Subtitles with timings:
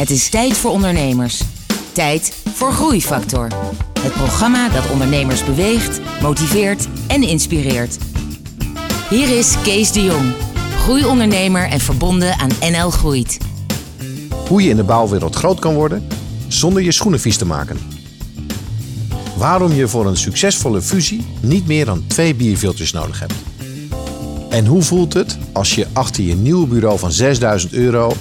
[0.00, 1.42] Het is tijd voor ondernemers.
[1.92, 3.48] Tijd voor Groeifactor.
[4.00, 7.98] Het programma dat ondernemers beweegt, motiveert en inspireert.
[9.10, 10.32] Hier is Kees de Jong,
[10.78, 13.38] groeiondernemer en verbonden aan NL Groeit.
[14.48, 16.06] Hoe je in de bouwwereld groot kan worden
[16.48, 17.78] zonder je schoenen vies te maken.
[19.36, 23.34] Waarom je voor een succesvolle fusie niet meer dan twee biervilters nodig hebt.
[24.48, 28.12] En hoe voelt het als je achter je nieuwe bureau van 6000 euro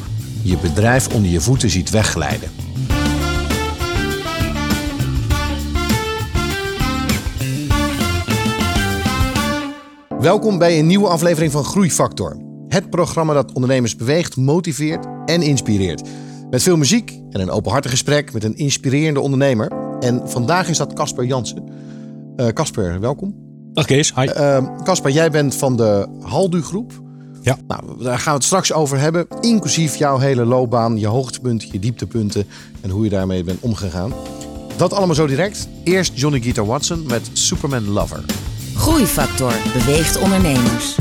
[0.41, 2.49] je bedrijf onder je voeten ziet wegglijden?
[10.19, 12.37] Welkom bij een nieuwe aflevering van Groeifactor.
[12.67, 16.01] Het programma dat ondernemers beweegt, motiveert en inspireert.
[16.49, 19.71] Met veel muziek en een openhartig gesprek met een inspirerende ondernemer.
[19.99, 21.63] En vandaag is dat Casper Jansen.
[22.35, 23.35] Eh, Casper, welkom.
[23.73, 24.25] Dag Kees, hi.
[24.83, 27.08] Casper, jij bent van de Haldu Groep.
[27.41, 27.57] Ja.
[27.67, 29.27] Nou, daar gaan we het straks over hebben.
[29.41, 32.47] Inclusief jouw hele loopbaan, je hoogtepunten, je dieptepunten
[32.81, 34.13] en hoe je daarmee bent omgegaan.
[34.77, 35.67] Dat allemaal zo direct.
[35.83, 38.23] Eerst Johnny Guitar Watson met Superman Lover.
[38.75, 40.95] Groeifactor beweegt ondernemers.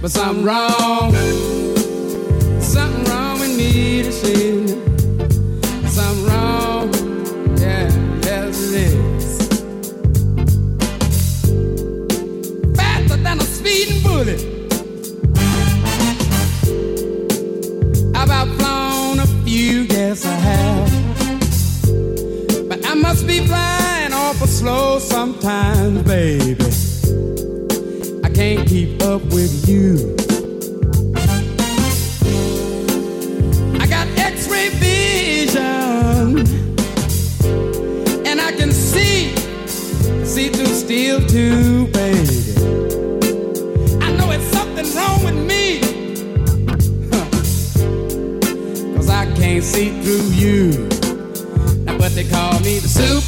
[0.00, 1.12] But something wrong,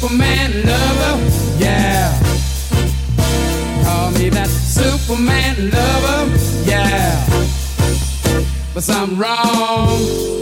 [0.01, 1.59] Superman lover.
[1.59, 2.19] Yeah.
[3.83, 6.35] Call me that Superman lover.
[6.65, 7.23] Yeah.
[8.73, 10.40] But something wrong.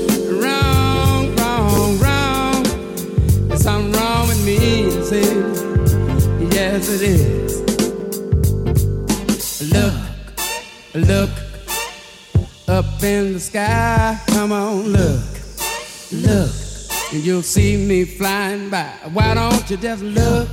[17.40, 18.90] You'll see me flying by.
[19.14, 20.50] Why don't you just look,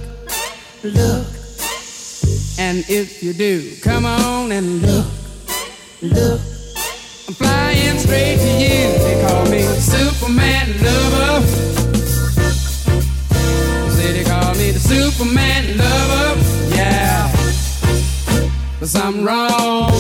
[0.85, 1.27] look?
[2.61, 5.07] And if you do, come on and look,
[6.01, 6.41] look.
[7.27, 8.87] I'm flying straight to you.
[9.03, 11.47] They call me Superman lover.
[13.97, 16.41] Say they call me the Superman lover.
[16.77, 17.33] Yeah.
[18.79, 19.91] But something wrong.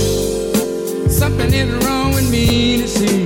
[1.08, 3.25] Something is wrong with me to see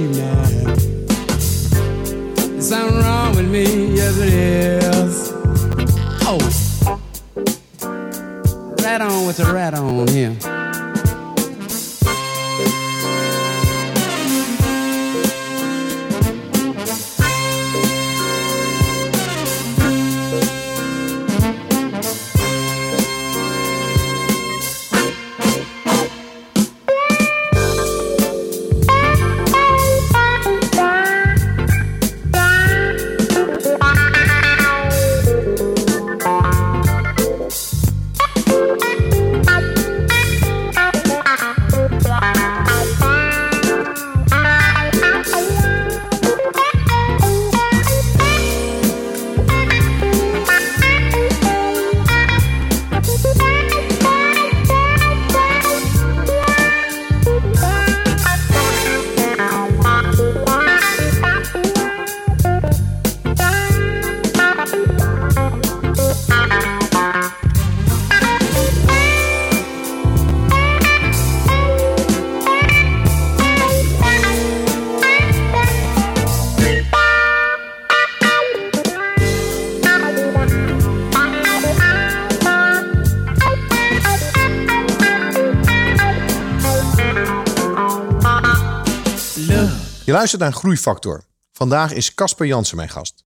[3.50, 5.32] wrong with me, yes it is.
[6.22, 6.38] Oh.
[8.82, 10.69] Right on with the rat on here.
[90.20, 91.24] Luistert naar Groeifactor.
[91.52, 93.24] Vandaag is Casper Jansen mijn gast.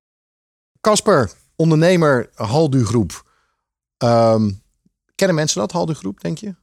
[0.81, 3.31] Casper, ondernemer Haldu Groep.
[3.97, 4.51] Ehm,
[5.15, 6.55] kennen mensen dat, Haldu Groep, denk je?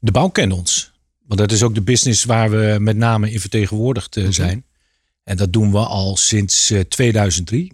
[0.00, 0.92] De bouw kent ons.
[1.26, 4.32] Want dat is ook de business waar we met name in vertegenwoordigd eh, Mhm.
[4.32, 4.64] zijn.
[5.24, 7.72] En dat doen we al sinds eh, 2003.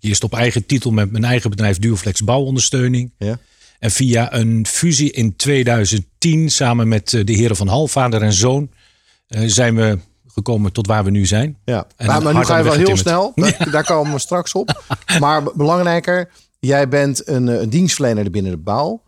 [0.00, 3.12] Eerst op eigen titel met mijn eigen bedrijf Duoflex Bouwondersteuning.
[3.18, 3.38] Ja.
[3.78, 8.32] En via een fusie in 2010 samen met eh, de heren van Hal, vader en
[8.32, 8.70] zoon,
[9.28, 9.98] zijn we
[10.44, 11.58] gekomen tot waar we nu zijn.
[11.64, 13.32] Ja, En maar, maar nu ga je wel heel snel.
[13.34, 14.82] Daar, daar komen we straks op.
[15.20, 19.02] Maar belangrijker, jij bent een, eh, een dienstverlener binnen de bouw.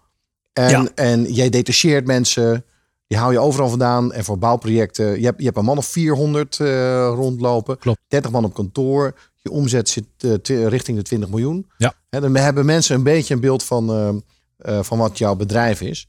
[0.52, 0.88] En, Ja.
[0.94, 2.64] en jij detacheert mensen.
[3.06, 4.12] Die hou je overal vandaan.
[4.12, 5.18] En voor bouwprojecten.
[5.20, 6.66] Je hebt, je hebt een man of 400 eh,
[7.14, 7.78] rondlopen.
[7.78, 8.00] Klopt.
[8.08, 9.14] 30 man op kantoor.
[9.36, 11.70] Je omzet zit eh, richting de 20 miljoen.
[11.78, 11.94] Ja.
[12.10, 14.22] Hè, dan hebben mensen een beetje een beeld van,
[14.58, 16.08] van wat jouw bedrijf is.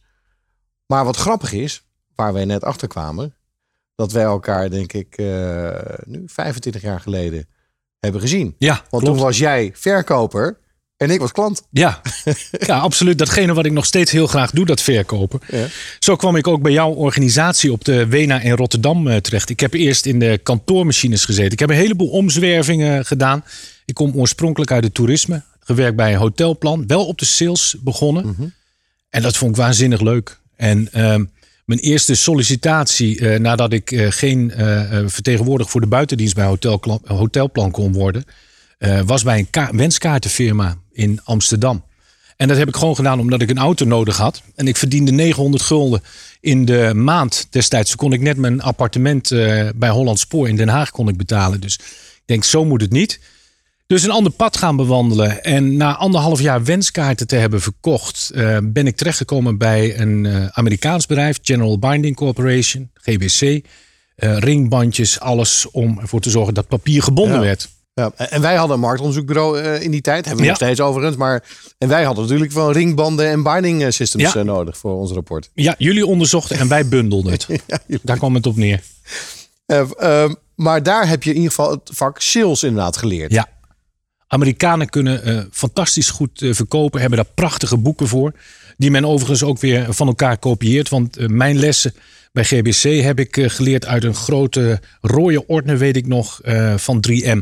[0.85, 1.85] Maar wat grappig is,
[2.15, 3.35] waar wij net achter kwamen,
[3.95, 5.69] dat wij elkaar, denk ik, eh,
[6.05, 7.45] nu 25 jaar geleden
[7.99, 8.55] hebben gezien.
[8.57, 9.05] Ja, Want klopt.
[9.05, 10.57] toen was jij verkoper
[10.97, 11.61] en ik was klant.
[11.69, 12.01] Ja.
[12.67, 13.17] ja, absoluut.
[13.17, 15.39] Datgene wat ik nog steeds heel graag doe, dat verkopen.
[15.47, 15.67] Ja.
[15.99, 19.49] Zo kwam ik ook bij jouw organisatie op de Wena in Rotterdam eh, terecht.
[19.49, 21.51] Ik heb eerst in de kantoormachines gezeten.
[21.51, 23.43] Ik heb een heleboel omzwervingen gedaan.
[23.85, 25.43] Ik kom oorspronkelijk uit het toerisme.
[25.59, 26.87] Gewerkt bij een hotelplan.
[26.87, 28.53] Wel op de sales begonnen.
[29.09, 30.39] En dat vond ik waanzinnig leuk.
[30.55, 31.25] En ehm,
[31.65, 36.99] mijn eerste sollicitatie eh, nadat ik eh, geen eh, vertegenwoordiger voor de buitendienst bij hotelkla-
[37.05, 38.23] hotelplan kon worden,
[39.05, 41.83] was bij een ka- wenskaartenfirma in Amsterdam.
[42.37, 44.41] En dat heb ik gewoon gedaan omdat ik een auto nodig had.
[44.55, 46.01] En ik verdiende 900 gulden
[46.41, 47.89] in de maand destijds.
[47.89, 49.29] Toen kon ik net mijn appartement
[49.75, 51.61] bij Holland Spoor in Den Haag kon ik betalen.
[51.61, 53.19] Dus ik denk, zo moet het niet.
[53.87, 55.43] Dus een ander pad gaan bewandelen.
[55.43, 60.45] En na anderhalf jaar wenskaarten te hebben verkocht, eh, ben ik terechtgekomen bij een eh,
[60.51, 63.65] Amerikaans bedrijf, General Binding Corporation, GBC.
[64.15, 67.41] Eh, ringbandjes, alles om ervoor te zorgen dat papier gebonden Ja.
[67.41, 67.69] werd.
[67.93, 70.25] Ja, en wij hadden een marktonderzoekbureau in die tijd.
[70.25, 70.57] Hebben we Ja.
[70.57, 71.17] nog steeds overigens.
[71.17, 71.43] Maar,
[71.77, 74.43] en wij hadden natuurlijk wel ringbanden en binding systems Ja.
[74.43, 75.49] nodig voor ons rapport.
[75.53, 77.47] Ja, jullie onderzochten en wij bundelden het.
[78.03, 78.81] Daar kwam het op neer.
[80.55, 83.31] Maar daar heb je in ieder geval het vak sales inderdaad geleerd.
[83.31, 83.47] Ja.
[84.33, 88.33] Amerikanen kunnen eh, fantastisch goed eh, verkopen, hebben daar prachtige boeken voor.
[88.77, 90.89] Die men overigens ook weer van elkaar kopieert.
[90.89, 91.93] Want eh, mijn lessen
[92.31, 96.41] bij GBC heb ik geleerd uit een grote rode ordner, weet ik nog,
[96.75, 97.37] van 3M.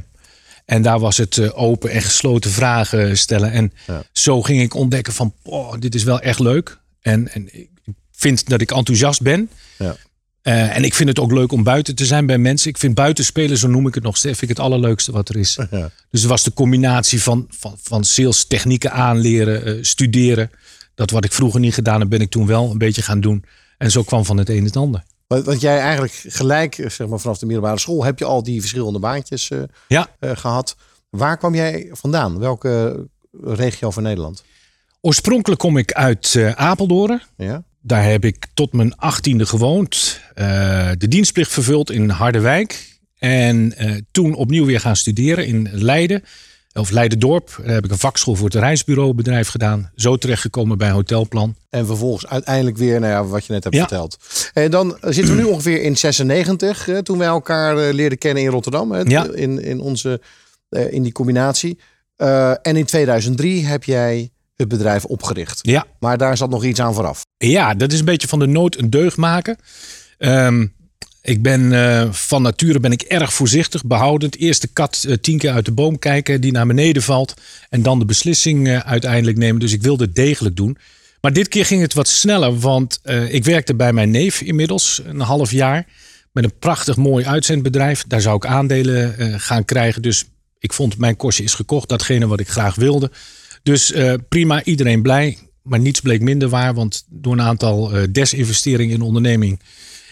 [0.66, 3.52] En daar was het open en gesloten vragen stellen.
[3.52, 4.04] En Ja.
[4.12, 6.80] zo ging ik ontdekken van, oh, dit is wel echt leuk.
[7.02, 7.70] En, en ik
[8.12, 9.50] vind dat ik enthousiast ben.
[9.78, 9.96] Ja.
[10.42, 12.70] Eh, en ik vind het ook leuk om buiten te zijn bij mensen.
[12.70, 15.38] Ik vind buitenspelen, zo noem ik het nog steeds, vind ik het allerleukste wat er
[15.38, 15.60] is.
[15.72, 15.90] Ja.
[16.10, 20.52] Dus het was de combinatie van, van, van sales technieken aanleren, eh, studeren.
[20.96, 23.46] Dat wat ik vroeger niet gedaan heb, ben ik toen wel een beetje gaan doen.
[23.78, 25.04] En zo kwam van het een het ander.
[25.28, 28.60] Want, jij eigenlijk gelijk, eh, zeg maar vanaf de middelbare school, heb je al die
[28.60, 29.52] verschillende baantjes
[29.88, 30.76] Ja, eh, gehad.
[31.10, 32.40] Waar kwam jij vandaan?
[32.40, 33.06] Welke
[33.44, 34.44] regio van Nederland?
[35.04, 37.22] oorspronkelijk kom ik uit Apeldoorn.
[37.38, 37.64] Ja?
[37.82, 40.20] Daar heb ik tot mijn achttiende gewoond.
[40.36, 42.90] eh, de dienstplicht vervuld in Harderwijk.
[43.20, 46.24] En eh, toen opnieuw weer gaan studeren in Leiden.
[46.74, 47.60] Of Leidendorp.
[47.66, 49.92] Daar heb ik een vakschool voor het reisbureaubedrijf gedaan.
[49.96, 51.56] Zo terechtgekomen bij Hotelplan.
[51.70, 53.82] En vervolgens uiteindelijk weer, nou ja, wat je net hebt Ja.
[53.82, 54.18] verteld.
[54.54, 58.50] En dan zitten we nu ongeveer in 96, eh, toen wij elkaar leerden kennen in
[58.50, 58.92] Rotterdam.
[58.92, 59.28] Hè, Ja.
[59.34, 60.22] in, in, onze,
[60.90, 61.80] in die combinatie.
[62.62, 64.32] En in 2003 heb jij
[64.62, 65.60] het bedrijf opgericht.
[65.62, 67.22] Ja, Maar daar zat nog iets aan vooraf.
[67.38, 69.58] Ja, dat is een beetje van de nood een deugd maken.
[70.18, 70.66] Ehm,
[71.22, 74.38] ik ben eh, van nature ben ik erg voorzichtig, behoudend.
[74.38, 77.34] Eerst de kat eh, tien keer uit de boom kijken, die naar beneden valt.
[77.70, 79.60] En dan de beslissing eh, uiteindelijk nemen.
[79.60, 80.78] Dus ik wilde het degelijk doen.
[81.22, 83.00] Maar dit keer ging het wat sneller, want
[83.30, 85.86] ik werkte bij mijn neef inmiddels een half jaar.
[86.32, 88.04] Met een prachtig mooi uitzendbedrijf.
[88.08, 90.02] Daar zou ik aandelen gaan krijgen.
[90.02, 90.26] Dus
[90.60, 93.12] ik vond mijn kostje is gekocht, datgene wat ik graag wilde.
[93.64, 95.38] Dus eh, prima, iedereen blij.
[95.62, 99.60] Maar niets bleek minder waar, want door een aantal eh, desinvesteringen in de onderneming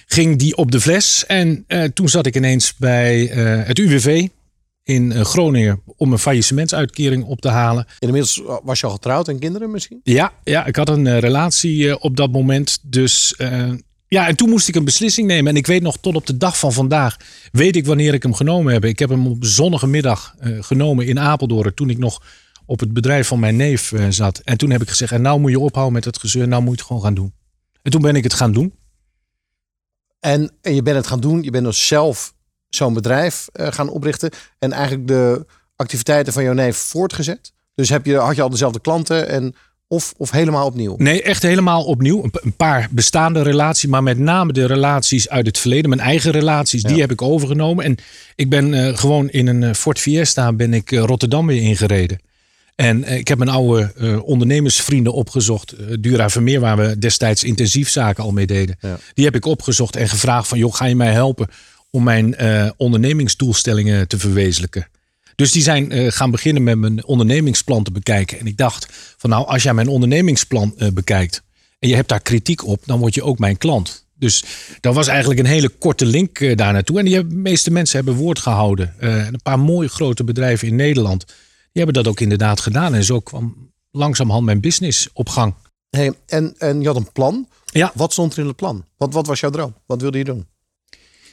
[0.06, 1.26] ging die op de fles.
[1.26, 3.26] En eh, toen zat ik ineens bij
[3.66, 4.28] het UWV
[4.84, 7.88] in Groningen om een faillissementsuitkering op te halen.
[8.00, 10.00] Inmiddels was je al getrouwd en kinderen misschien?
[10.04, 12.80] Ja, ja ik had een relatie op dat moment.
[12.84, 13.34] Dus
[14.08, 15.52] ja, en toen moest ik een beslissing nemen.
[15.52, 17.18] En ik weet nog tot op de dag van vandaag,
[17.52, 18.86] weet ik wanneer ik hem genomen heb.
[18.86, 21.74] Ik heb hem op zonnige middag genomen in Apeldoorn.
[21.74, 22.22] Toen ik nog
[22.70, 24.38] op het bedrijf van mijn neef eh, zat.
[24.44, 26.48] En toen heb ik gezegd, en nou moet je ophouden met het gezeur.
[26.48, 27.34] Nou moet je het gewoon gaan doen.
[27.82, 28.74] En toen ben ik het gaan doen.
[30.20, 31.44] En, en je bent het gaan doen.
[31.44, 32.34] Je bent dus zelf
[32.70, 34.30] zo'n bedrijf eh, gaan oprichten.
[34.60, 35.46] En eigenlijk de
[35.76, 37.54] activiteiten van jouw neef voortgezet.
[37.76, 39.28] Dus heb je, had je al dezelfde klanten.
[39.28, 39.56] En
[39.88, 40.96] Of, of helemaal opnieuw?
[40.98, 42.24] Nee, echt helemaal opnieuw.
[42.24, 45.90] Een, een paar bestaande relaties, maar met name de relaties uit het verleden.
[45.90, 47.86] Mijn eigen relaties, die heb ik overgenomen.
[47.86, 47.98] En
[48.36, 52.20] ik ben eh, gewoon in een Ford Fiesta ben ik Rotterdam weer ingereden.
[52.80, 53.94] En ik heb mijn oude
[54.26, 55.76] ondernemersvrienden opgezocht.
[56.04, 58.78] Dura Vermeer, waar we destijds intensief zaken al mee deden.
[59.14, 60.58] Die heb ik opgezocht en gevraagd van...
[60.58, 61.48] joh, ga je mij helpen
[61.90, 62.36] om mijn
[62.78, 64.88] ondernemingsdoelstellingen te verwezenlijken?
[65.40, 68.40] Dus die zijn uh, gaan beginnen met mijn ondernemingsplan te bekijken.
[68.40, 71.44] En ik dacht van nou, als jij mijn ondernemingsplan uh, bekijkt
[71.80, 74.06] en je hebt daar kritiek op, dan word je ook mijn klant.
[74.16, 74.44] Dus
[74.80, 77.00] dat was eigenlijk een hele korte link uh, daar naartoe.
[77.00, 78.94] En die hebben, de meeste mensen hebben woord gehouden.
[79.00, 81.26] een paar mooie grote bedrijven in Nederland,
[81.72, 82.94] die hebben dat ook inderdaad gedaan.
[82.94, 85.54] En zo kwam langzamerhand mijn business op gang.
[85.90, 87.48] Hey, en, en je had een plan.
[87.66, 87.92] Ja.
[87.96, 88.86] Wat stond er in het plan?
[88.98, 89.76] Wat, wat was jouw droom?
[89.86, 90.48] Wat wilde je doen?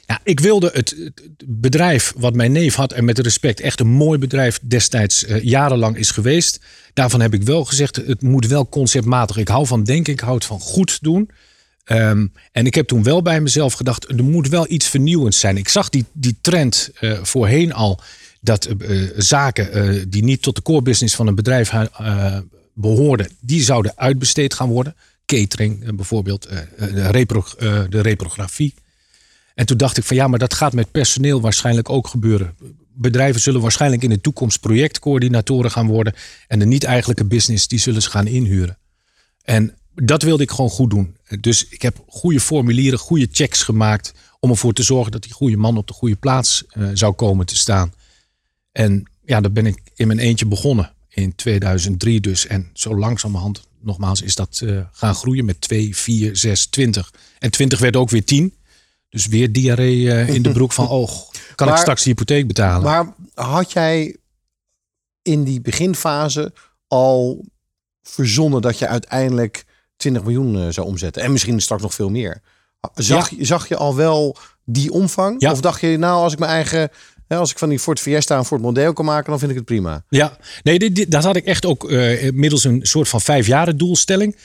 [0.05, 1.11] Ja, ik wilde het,
[1.45, 5.97] bedrijf wat mijn neef had en met respect echt een mooi bedrijf destijds uh, jarenlang
[5.97, 6.59] is geweest.
[6.93, 9.37] Daarvan heb ik wel gezegd, het moet wel conceptmatig.
[9.37, 11.29] Ik hou van denken, ik hou van goed doen.
[11.91, 15.57] Um, en ik heb toen wel bij mezelf gedacht, er moet wel iets vernieuwends zijn.
[15.57, 18.01] Ik zag die, die trend uh, voorheen al,
[18.41, 21.71] dat uh, zaken die niet tot de core business van een bedrijf
[22.73, 24.95] behoorden, die zouden uitbesteed gaan worden.
[25.25, 27.43] Catering bijvoorbeeld, de, repro
[27.89, 28.73] de reprografie.
[29.55, 32.55] En toen dacht ik van ja, maar dat gaat met personeel waarschijnlijk ook gebeuren.
[32.93, 36.13] Bedrijven zullen waarschijnlijk in de toekomst projectcoördinatoren gaan worden.
[36.47, 38.77] En de niet-eigenlijke business, die zullen ze gaan inhuren.
[39.43, 41.15] En dat wilde ik gewoon goed doen.
[41.39, 44.13] Dus ik heb goede formulieren, goede checks gemaakt.
[44.39, 46.63] Om ervoor te zorgen dat die goede man op de goede plaats
[46.93, 47.93] zou komen te staan.
[48.77, 50.93] En ja, daar ben ik in mijn eentje begonnen.
[51.09, 52.47] In 2003 dus.
[52.47, 57.13] En zo langzamerhand, nogmaals, is dat uh, gaan groeien met 2, 4, 6, 20.
[57.39, 58.53] En 20 werd ook weer 10.
[59.09, 61.09] Dus weer diarree uh, in de broek van, oh,
[61.55, 62.83] kan ik straks de hypotheek betalen?
[62.83, 64.17] Maar had jij
[65.21, 66.53] in die beginfase
[66.87, 67.45] al
[68.03, 69.65] verzonnen dat je uiteindelijk
[69.95, 71.21] 20 miljoen uh, zou omzetten?
[71.21, 72.41] En misschien straks nog veel meer.
[72.93, 73.45] Zag, ja.
[73.45, 75.41] zag je al wel die omvang?
[75.41, 75.51] Ja.
[75.51, 76.89] Of dacht je, nou, als ik mijn eigen
[77.27, 79.65] als ik van die Ford Fiesta een Ford Mondeo kan maken, dan vind ik het
[79.65, 80.03] prima.
[80.09, 84.35] Ja, nee, dat had ik echt ook uh, middels een soort van vijfjaren doelstelling.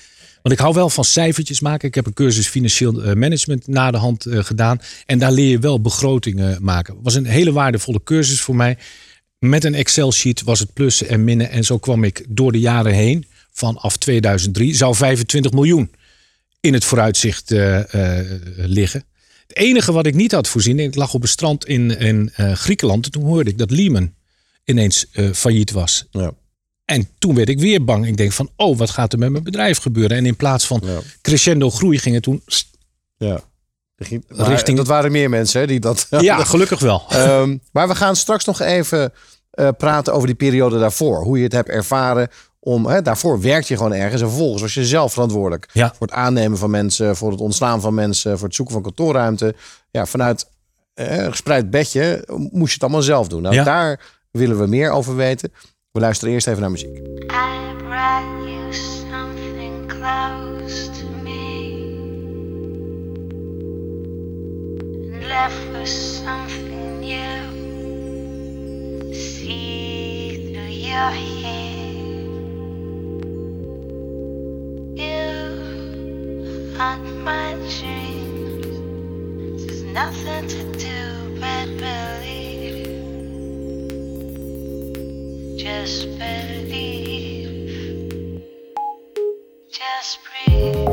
[0.42, 1.88] Want ik hou wel van cijfertjes maken.
[1.88, 4.80] Ik heb een cursus financieel eh, management na de hand uh, gedaan.
[5.06, 6.96] En daar leer je wel begrotingen maken.
[7.02, 8.78] Was een hele waardevolle cursus voor mij.
[9.38, 11.50] Met een Excel-sheet was het plussen en minnen.
[11.50, 15.90] En zo kwam ik door de jaren heen, vanaf 2003, zou 25 miljoen
[16.60, 17.54] in het vooruitzicht
[18.56, 19.04] liggen.
[19.52, 23.04] Het enige wat ik niet had voorzien, ik lag op een strand in, in Griekenland.
[23.04, 24.14] En toen hoorde ik dat Lehman
[24.64, 26.06] ineens failliet was.
[26.10, 26.32] Ja.
[26.84, 28.06] En toen werd ik weer bang.
[28.06, 30.16] Ik denk van, oh, wat gaat er met mijn bedrijf gebeuren?
[30.16, 30.98] En in plaats van ja.
[31.22, 32.42] crescendo groei ging het toen...
[33.16, 33.40] Ja.
[34.28, 34.76] Maar richting...
[34.76, 36.06] Dat waren meer mensen hè, die dat...
[36.10, 37.06] Ja, gelukkig wel.
[37.14, 39.12] Um, maar we gaan straks nog even
[39.54, 41.22] uh, praten over die periode daarvoor.
[41.22, 42.28] Hoe je het hebt ervaren.
[42.64, 44.20] Om, hè, daarvoor werk je gewoon ergens.
[44.20, 45.68] En vervolgens was je zelf verantwoordelijk.
[45.72, 45.88] Ja.
[45.88, 47.16] Voor het aannemen van mensen.
[47.16, 48.38] Voor het ontslaan van mensen.
[48.38, 49.54] Voor het zoeken van kantoorruimte.
[49.90, 50.46] Ja, vanuit
[50.94, 53.42] een gespreid bedje moest je het allemaal zelf doen.
[53.42, 53.64] Nou, ja.
[53.64, 54.00] daar
[54.30, 55.52] willen we meer over weten.
[55.90, 56.96] We luisteren eerst even naar muziek.
[71.04, 71.61] I
[74.94, 76.74] You
[77.24, 78.76] my dreams.
[79.64, 82.86] There's nothing to do but believe.
[85.58, 87.62] Just believe.
[89.70, 90.91] Just breathe.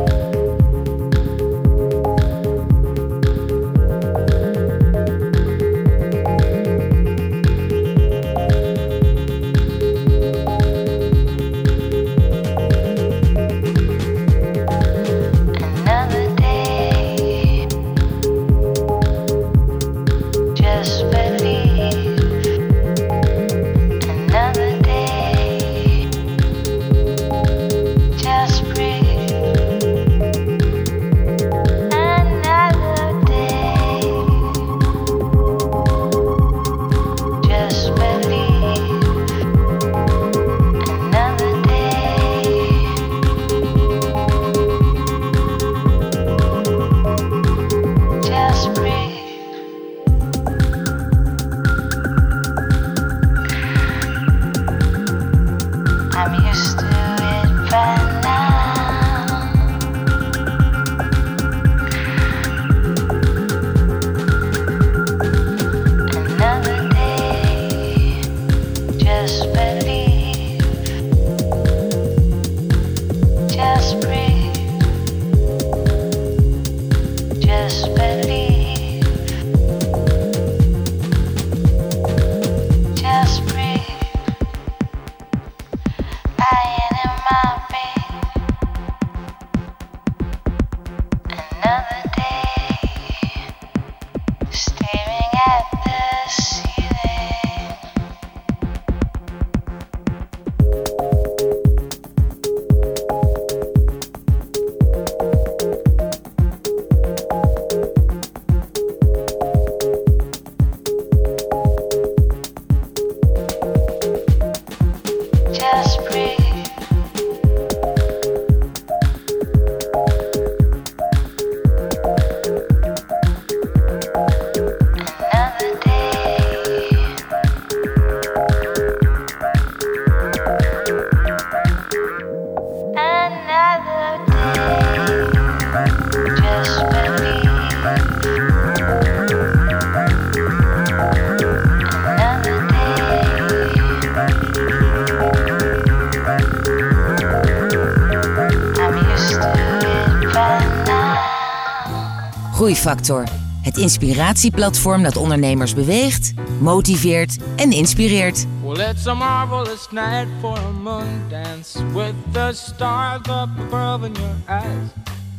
[153.10, 153.48] Groeifactor.
[153.62, 158.46] Het inspiratieplatform dat ondernemers beweegt, motiveert en inspireert.
[158.64, 164.14] Well, it's a marvelous night for a moon dance with the stars up above in
[164.14, 164.90] your eyes.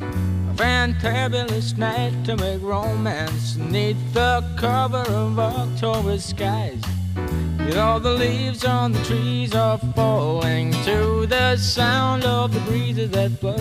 [0.00, 6.80] A fantabulous night to make romance neath the cover of October skies.
[7.58, 13.10] You know the leaves on the trees are falling to the sound of the breezes
[13.10, 13.56] that blow.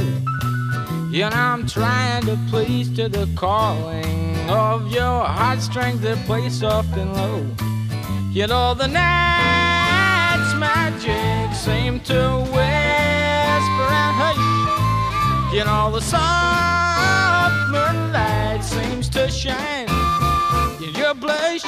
[1.11, 6.95] You know I'm trying to please to the calling of your heartstrings that play soft
[6.95, 7.43] and low.
[8.31, 15.51] You know the night's magic seem to whisper and hush.
[15.51, 19.89] You know the soft moonlight seems to shine
[20.79, 21.63] in your blush.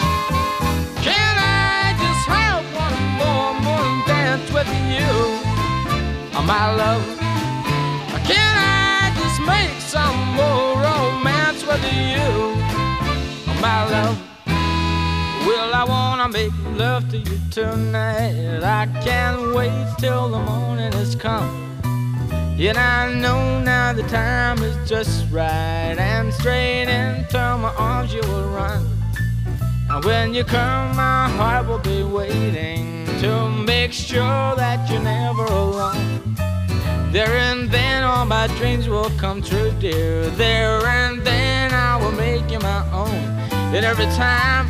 [1.02, 5.10] Can I just have one more moon dance with you,
[6.38, 7.21] oh, my love?
[9.92, 12.56] Some more romance with you,
[13.60, 14.18] my love?
[15.46, 18.64] Well, I wanna make love to you tonight.
[18.64, 21.52] I can't wait till the morning has come.
[22.58, 28.22] Yet I know now the time is just right, and straight into my arms you
[28.22, 28.88] will run.
[29.90, 35.44] And when you come, my heart will be waiting to make sure that you're never
[35.44, 36.11] alone.
[37.12, 40.28] There and then all my dreams will come true, dear.
[40.30, 43.22] There and then I will make you my own.
[43.76, 44.68] And every time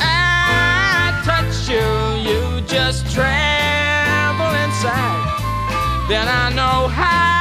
[0.00, 1.84] I touch you,
[2.26, 6.08] you just tremble inside.
[6.08, 7.33] Then I know how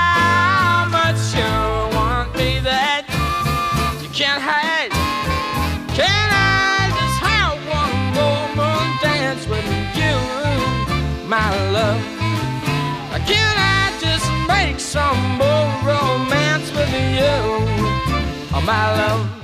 [14.93, 17.33] some more romance with you,
[18.53, 19.42] oh, my love?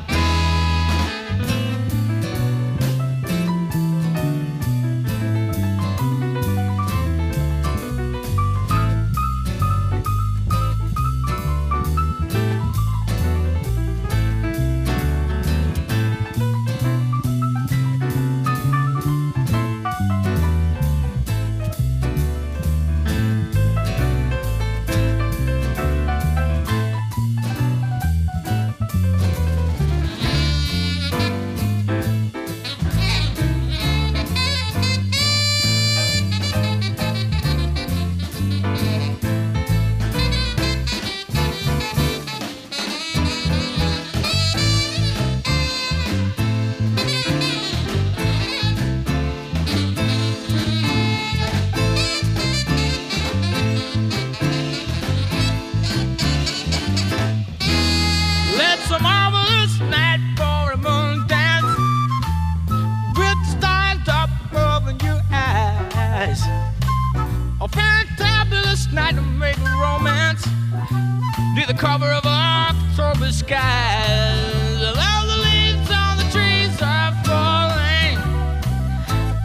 [71.70, 74.82] The cover of October skies.
[74.82, 78.18] All the leaves on the trees are falling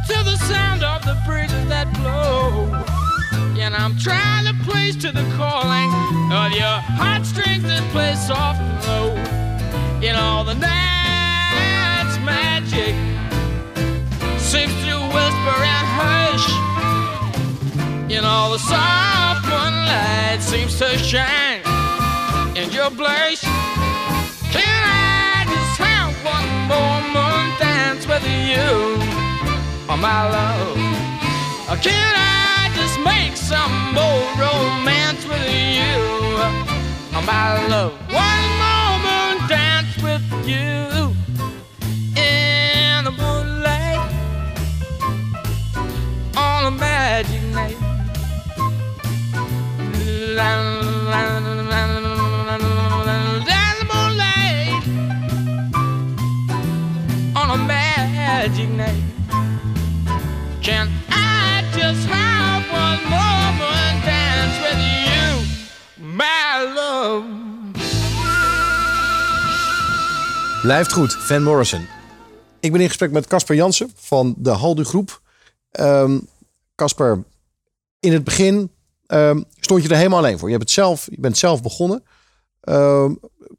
[0.09, 2.73] to the sound of the breezes that blow.
[3.61, 5.91] And I'm trying to place to the calling
[6.33, 9.09] of your heartstrings that play soft and low.
[10.01, 12.95] In all the night's magic
[14.41, 16.49] seems to whisper and hush.
[18.11, 21.64] In all the soft moonlight seems to shine in
[22.85, 23.41] your blush.
[24.53, 28.69] Can I just have one more moon dance with you,
[29.89, 30.77] oh my love?
[31.81, 35.47] Can I just make some more romance with
[35.79, 35.97] you,
[37.17, 37.93] oh my love?
[38.13, 41.04] One more moon dance with you
[70.65, 71.87] Blijft goed, Van Morrison.
[72.61, 75.23] Ik ben in gesprek met Casper Jansen van de Haldu Groep.
[75.71, 76.19] Ehm,
[76.75, 77.25] Casper,
[78.01, 78.71] in het begin
[79.07, 80.49] ehm, stond je er helemaal alleen voor.
[80.49, 82.03] Je, hebt het zelf, je bent zelf begonnen.
[82.61, 83.15] Ehm,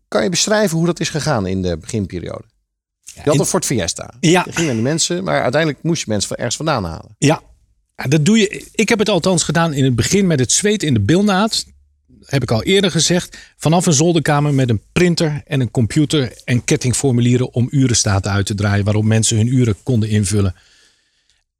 [0.08, 2.46] kan je beschrijven hoe dat is gegaan in de beginperiode?
[3.02, 4.14] Je had een Ford Fiesta.
[4.20, 4.44] Ja.
[4.46, 7.16] Je ging naar die mensen, maar uiteindelijk moest je mensen van ergens vandaan halen.
[7.18, 7.42] Ja,
[7.96, 8.68] Ja, dat doe je.
[8.72, 11.66] Ik heb het althans gedaan in het begin met het zweet in de bilnaad.
[12.26, 16.64] Heb ik al eerder gezegd, vanaf een zolderkamer met een printer en een computer en
[16.64, 20.56] kettingformulieren om urenstaten uit te draaien waarop mensen hun uren konden invullen.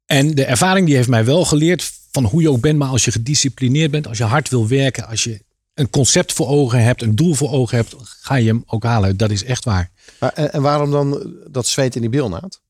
[0.06, 3.04] En de ervaring die heeft mij wel geleerd van hoe je ook bent, maar als
[3.04, 7.02] je gedisciplineerd bent, als je hard wil werken, als je een concept voor ogen hebt,
[7.02, 9.16] een doel voor ogen hebt, ga je hem ook halen.
[9.16, 9.90] Dat is echt waar.
[10.20, 12.60] Maar, en, waarom dan dat zweet in die bilnaad?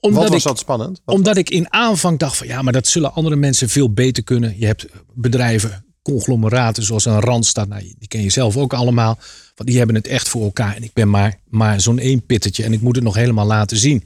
[0.00, 1.00] Omdat Wat was ik, dat spannend?
[1.04, 4.22] Wat- Omdat ik in aanvang dacht van ja, maar dat zullen andere mensen veel beter
[4.22, 4.58] kunnen.
[4.58, 9.18] Je hebt bedrijven, conglomeraten zoals een Randstad, nou, die ken je zelf ook allemaal.
[9.54, 10.76] Want die hebben het echt voor elkaar.
[10.76, 13.76] En ik ben maar, maar zo'n één pittetje en ik moet het nog helemaal laten
[13.76, 14.04] zien.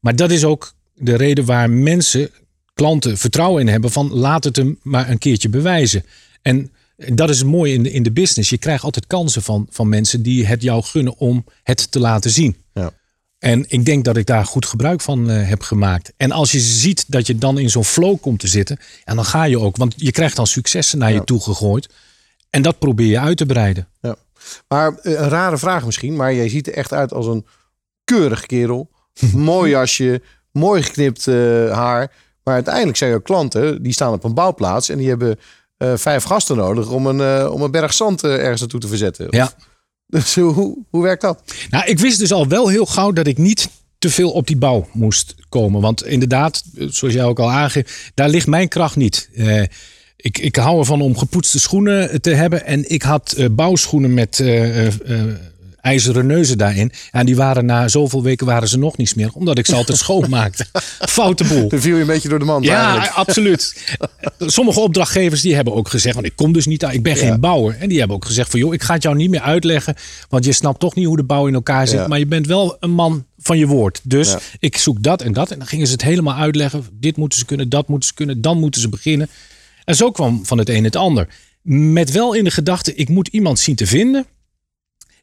[0.00, 2.30] Maar dat is ook de reden waar mensen,
[2.74, 6.04] klanten vertrouwen in hebben van laat het hem maar een keertje bewijzen.
[6.42, 8.50] En dat is mooi in de, in de business.
[8.50, 12.30] Je krijgt altijd kansen van, van mensen die het jou gunnen om het te laten
[12.30, 12.56] zien.
[12.72, 12.92] Ja.
[13.38, 16.12] En ik denk dat ik daar goed gebruik van eh, heb gemaakt.
[16.16, 19.24] En als je ziet dat je dan in zo'n flow komt te zitten, en dan
[19.24, 21.88] ga je ook, want je krijgt dan successen naar je toe gegooid.
[22.50, 23.88] En dat probeer je uit te breiden.
[24.00, 24.16] Ja.
[24.68, 27.46] Maar eh, een rare vraag misschien, maar jij ziet er echt uit als een
[28.04, 28.90] keurig kerel.
[29.32, 30.22] mooi jasje,
[30.52, 31.34] mooi geknipt eh,
[31.72, 32.12] haar.
[32.42, 35.38] Maar uiteindelijk zijn jouw klanten, die staan op een bouwplaats en die hebben
[35.94, 39.26] vijf gasten nodig om een, om een berg zand ergens naartoe te verzetten.
[39.30, 39.52] Ja.
[40.16, 41.42] Dus hoe, hoe werkt dat?
[41.70, 43.68] Nou, ik wist dus al wel heel gauw dat ik niet
[43.98, 45.80] te veel op die bouw moest komen.
[45.80, 49.28] Want inderdaad, zoals jij ook al aangeeft, daar ligt mijn kracht niet.
[49.34, 49.62] Eh,
[50.16, 52.64] ik, ik hou ervan om gepoetste schoenen te hebben.
[52.64, 54.86] En ik had eh, bouwschoenen met eh,
[55.88, 56.92] ijzeren neuzen daarin.
[57.10, 59.34] En die waren na zoveel weken waren ze nog niet smerig.
[59.34, 60.66] Omdat ik ze altijd schoonmaakte.
[60.98, 61.68] Foute boel.
[61.68, 62.64] Dan viel je een beetje door de mand.
[62.64, 63.12] Ja, eigenlijk.
[63.14, 63.96] absoluut.
[64.38, 67.40] Sommige opdrachtgevers die hebben ook gezegd, want ik kom dus niet uit, ik ben geen
[67.40, 67.76] bouwer.
[67.78, 69.94] En die hebben ook gezegd van, joh, ik ga het jou niet meer uitleggen,
[70.28, 71.98] want je snapt toch niet hoe de bouw in elkaar zit.
[71.98, 72.06] Ja.
[72.08, 74.00] Maar je bent wel een man van je woord.
[74.04, 74.38] Dus Ja.
[74.58, 75.50] ik zoek dat en dat.
[75.50, 76.84] En dan gingen ze het helemaal uitleggen.
[76.92, 79.28] Dit moeten ze kunnen, dat moeten ze kunnen, dan moeten ze beginnen.
[79.84, 81.28] En zo kwam van het een het ander.
[81.62, 84.26] Met wel in de gedachte, ik moet iemand zien te vinden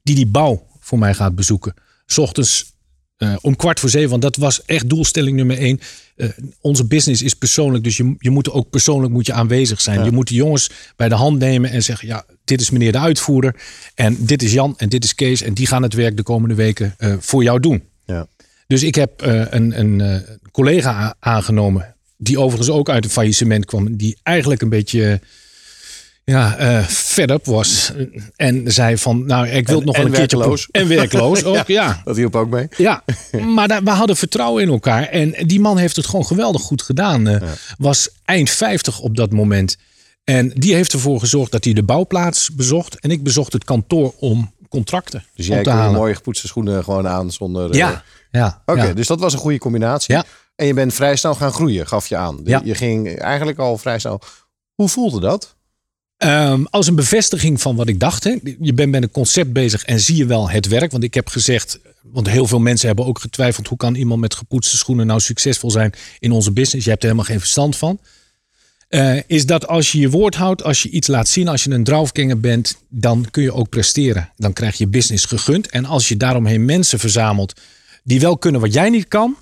[0.05, 1.73] die die bouw voor mij gaat bezoeken.
[2.05, 2.73] 's ochtends
[3.17, 5.79] eh, om kwart voor zeven, want dat was echt doelstelling nummer één.
[6.15, 6.29] Eh,
[6.61, 10.03] onze business is persoonlijk, dus je, je moet ook persoonlijk moet je aanwezig zijn.
[10.03, 12.99] Je moet de jongens bij de hand nemen en zeggen: ja, dit is meneer de
[12.99, 13.55] uitvoerder
[13.95, 16.55] en dit is Jan en dit is Kees en die gaan het werk de komende
[16.55, 17.83] weken eh, voor jou doen.
[18.05, 18.27] Ja.
[18.67, 24.17] Dus ik heb een, een collega aangenomen, die overigens ook uit een faillissement kwam, die
[24.23, 25.21] eigenlijk een beetje
[26.25, 27.91] ja, fed up was.
[28.35, 30.37] En zei van, nou, ik wil En- nog wel en een keertje...
[30.37, 30.67] werkloos.
[30.71, 32.01] En werkloos ook, ja.
[32.03, 32.67] Dat hielp ook mee.
[32.77, 33.03] Ja,
[33.55, 35.03] maar daar- we hadden vertrouwen in elkaar.
[35.03, 37.27] En die man heeft het gewoon geweldig goed gedaan.
[37.27, 37.41] Eh,
[37.77, 39.77] Was eind 50 op dat moment.
[40.23, 42.99] En die heeft ervoor gezorgd dat hij de bouwplaats bezocht.
[42.99, 47.31] En ik bezocht het kantoor om contracten Dus jij kon mooie gepoetste schoenen gewoon aan
[47.31, 47.69] zonder...
[47.71, 48.61] eh, Ja, ja.
[48.65, 48.93] Oké, ja.
[48.93, 50.13] dus dat was een goede combinatie.
[50.15, 50.23] Ja.
[50.55, 52.39] En je bent vrij snel gaan groeien, gaf je aan.
[52.43, 52.61] Ja.
[52.63, 54.21] Je ging eigenlijk al vrij snel.
[54.75, 55.54] Hoe voelde dat?
[56.17, 58.23] Ehm, als een bevestiging van wat ik dacht.
[58.61, 60.91] Je bent met een concept bezig en zie je wel het werk.
[60.91, 63.67] Want ik heb gezegd, want heel veel mensen hebben ook getwijfeld...
[63.67, 66.83] hoe kan iemand met gepoetste schoenen nou succesvol zijn in onze business?
[66.83, 67.99] Je hebt er helemaal geen verstand van.
[68.87, 71.47] Eh, is dat als je je woord houdt, als je iets laat zien...
[71.47, 74.29] als je een draufganger bent, dan kun je ook presteren.
[74.37, 75.69] Dan krijg je business gegund.
[75.69, 77.61] En als je daaromheen mensen verzamelt
[78.03, 79.37] die wel kunnen wat jij niet kan...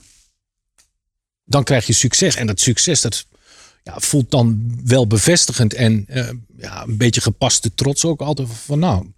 [1.45, 2.36] dan krijg je succes.
[2.36, 3.25] En dat succes, dat
[3.84, 8.80] ja, voelt dan wel bevestigend en eh, ja, een beetje gepaste trots ook altijd van
[8.80, 9.12] nou,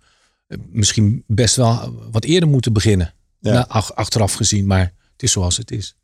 [0.47, 3.13] eh, misschien best wel wat eerder moeten beginnen.
[3.39, 3.51] Ja.
[3.54, 5.95] Nou, ach- achteraf gezien, maar het is zoals het is.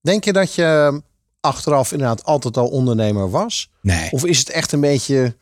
[0.00, 1.00] Denk je dat je
[1.40, 3.70] achteraf inderdaad altijd al ondernemer was?
[3.82, 4.10] Nee.
[4.10, 5.36] Of is het echt een beetje...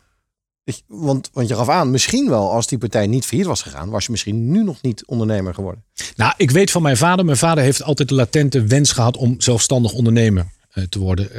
[0.86, 3.88] Want, want je gaf aan, misschien wel als die partij niet failliet was gegaan...
[3.90, 5.84] was je misschien nu nog niet ondernemer geworden.
[6.16, 7.24] Nou, ik weet van mijn vader.
[7.24, 11.30] Mijn vader heeft altijd de latente wens gehad om zelfstandig ondernemer eh, te worden.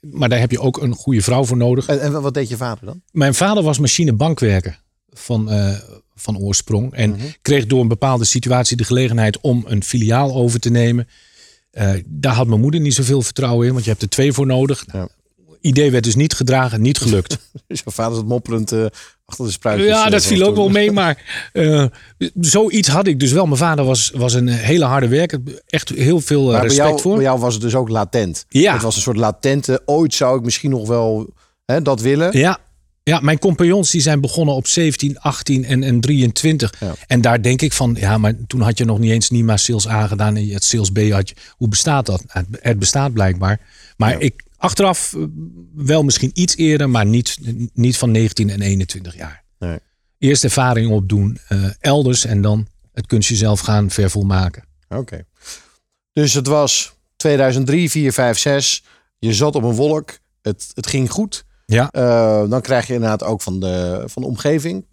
[0.00, 1.86] Maar daar heb je ook een goede vrouw voor nodig.
[1.86, 3.02] En, en wat deed je vader dan?
[3.10, 4.80] Mijn vader was machinebankwerker
[5.10, 5.78] van, eh,
[6.14, 6.94] van oorsprong.
[6.94, 11.08] En kreeg door een bepaalde situatie de gelegenheid om een filiaal over te nemen.
[11.70, 14.46] Eh, daar had mijn moeder niet zoveel vertrouwen in, want je hebt er twee voor
[14.46, 14.84] nodig.
[14.92, 15.08] Ja.
[15.60, 17.38] Idee werd dus niet gedragen, niet gelukt.
[17.66, 18.86] Dus je vader zat mopperend eh,
[19.24, 19.88] achter de spruitjes.
[19.88, 21.84] ja, eh, dat viel ook wel mee, maar eh,
[22.40, 23.46] zoiets had ik dus wel.
[23.46, 27.00] Mijn vader was, was een hele harde werker, echt heel veel Maar bij respect jou,
[27.00, 27.14] voor.
[27.14, 28.44] bij jou was het dus ook latent.
[28.48, 28.72] Ja.
[28.72, 32.38] Het was een soort latente, ooit zou ik misschien nog wel hè, dat willen.
[32.38, 32.58] Ja.
[33.02, 36.74] Ja, mijn compagnons die zijn begonnen op 17, 18 en, en 23.
[36.80, 36.94] Ja.
[37.06, 39.88] En daar denk ik van, ja, maar toen had je nog niet eens Nima Sales
[39.88, 41.34] aangedaan en het Sales B had je.
[41.56, 42.24] Hoe bestaat dat?
[42.26, 43.60] Het, het bestaat blijkbaar.
[43.96, 45.22] Maar ik achteraf eh,
[45.74, 47.38] wel misschien iets eerder, maar niet,
[47.74, 49.44] niet van 19 en 21 jaar.
[49.58, 49.78] Nee.
[50.18, 54.64] Eerst ervaring opdoen, eh, elders en dan het kunstje zelf gaan vervolmaken.
[54.88, 55.24] Oké.
[56.12, 58.84] Dus het was 2003, 4, 5, 6.
[59.18, 60.18] Je zat op een wolk.
[60.42, 61.44] Het, het ging goed.
[61.66, 61.90] Ja.
[61.90, 64.86] Eh, dan krijg je inderdaad ook van de, van de omgeving.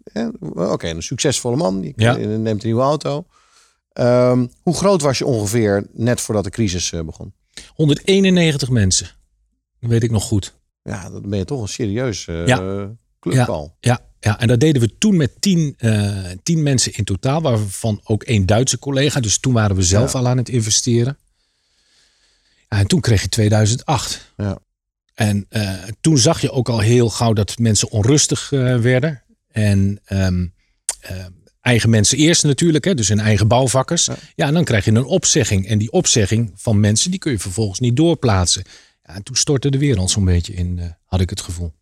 [0.54, 1.80] Oké, een succesvolle man.
[1.80, 2.16] Die Ja.
[2.16, 3.26] neemt een nieuwe auto.
[3.92, 7.32] Ehm, hoe groot was je ongeveer net voordat de crisis begon?
[7.74, 9.10] 191 mensen.
[9.80, 10.54] Dat weet ik nog goed.
[10.82, 13.44] Ja, dan ben je toch een serieus eh Ja.
[13.44, 13.76] al.
[13.80, 18.00] Ja, ja, en dat deden we toen met tien, eh, tien mensen in totaal, waarvan
[18.04, 19.20] ook één Duitse collega.
[19.20, 20.18] Dus toen waren we zelf Ja.
[20.18, 21.18] al aan het investeren.
[22.68, 24.32] Ja, en toen kreeg je 2008.
[24.36, 24.58] Ja.
[25.14, 29.22] En eh, toen zag je ook al heel gauw dat mensen onrustig werden.
[29.48, 30.46] En ehm,
[31.00, 31.24] eh,
[31.60, 34.04] eigen mensen eerst natuurlijk, hè, dus hun eigen bouwvakkers.
[34.04, 34.16] Ja.
[34.34, 34.46] Ja.
[34.46, 35.66] en dan krijg je een opzegging.
[35.68, 38.62] En die opzegging van mensen, die kun je vervolgens niet doorplaatsen.
[39.06, 41.72] Ja, en toen stortte de wereld zo'n beetje in, eh, had ik het gevoel.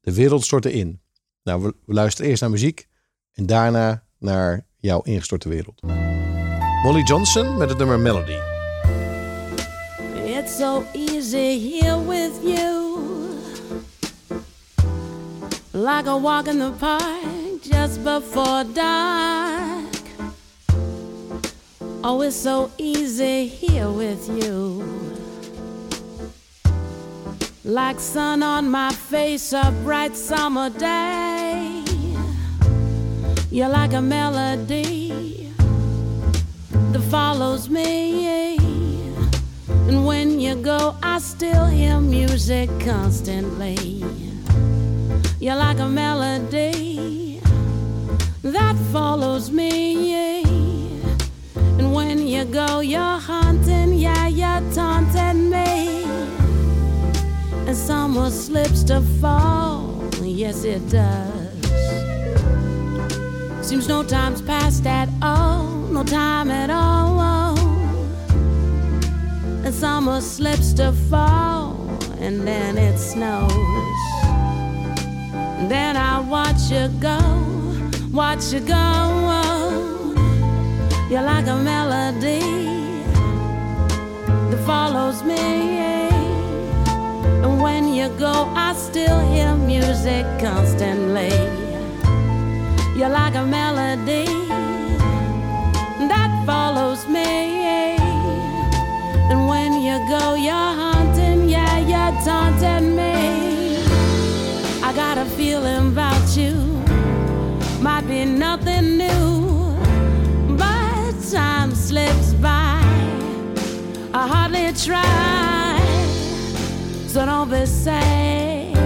[0.00, 1.00] De wereld stortte in.
[1.42, 2.88] Nou, we, we luisteren eerst naar muziek
[3.32, 5.82] en daarna naar jouw ingestorte wereld.
[6.82, 8.38] Molly Johnson met het nummer Melody.
[10.24, 12.98] It's so easy here with you.
[15.70, 19.98] Like a walk in the park just before dark.
[22.02, 24.82] Oh, it's so easy here with you.
[27.70, 31.84] Like sun on my face, a bright summer day.
[33.48, 35.52] You're like a melody
[36.72, 38.56] that follows me.
[39.86, 44.02] And when you go, I still hear music constantly.
[45.38, 47.40] You're like a melody
[48.42, 50.14] that follows me.
[51.54, 55.79] And when you go, you're haunting, yeah, you're taunting me.
[57.70, 61.68] And summer slips to fall, yes, it does.
[63.64, 67.00] Seems no time's passed at all, no time at all
[69.70, 71.76] and summer slips to fall,
[72.18, 73.52] and then it snows.
[75.68, 77.20] Then I watch you go,
[78.10, 78.82] watch you go.
[81.08, 82.40] You're like a melody
[84.50, 86.09] that follows me.
[87.62, 91.30] When you go, I still hear music constantly.
[92.96, 94.24] You're like a melody
[96.08, 97.96] that follows me.
[99.30, 103.76] And when you go, you're haunting, yeah, you're taunting me.
[104.82, 106.54] I got a feeling about you,
[107.80, 109.76] might be nothing new,
[110.56, 112.80] but time slips by.
[114.12, 115.59] I hardly try,
[117.12, 118.76] so don't be sad.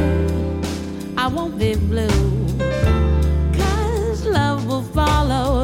[1.19, 2.09] I won't be blue,
[3.53, 5.64] cause love will follow,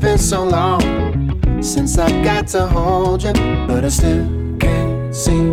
[0.00, 3.32] Been so long since I got to hold you,
[3.66, 4.26] but I still
[4.58, 5.49] can't seem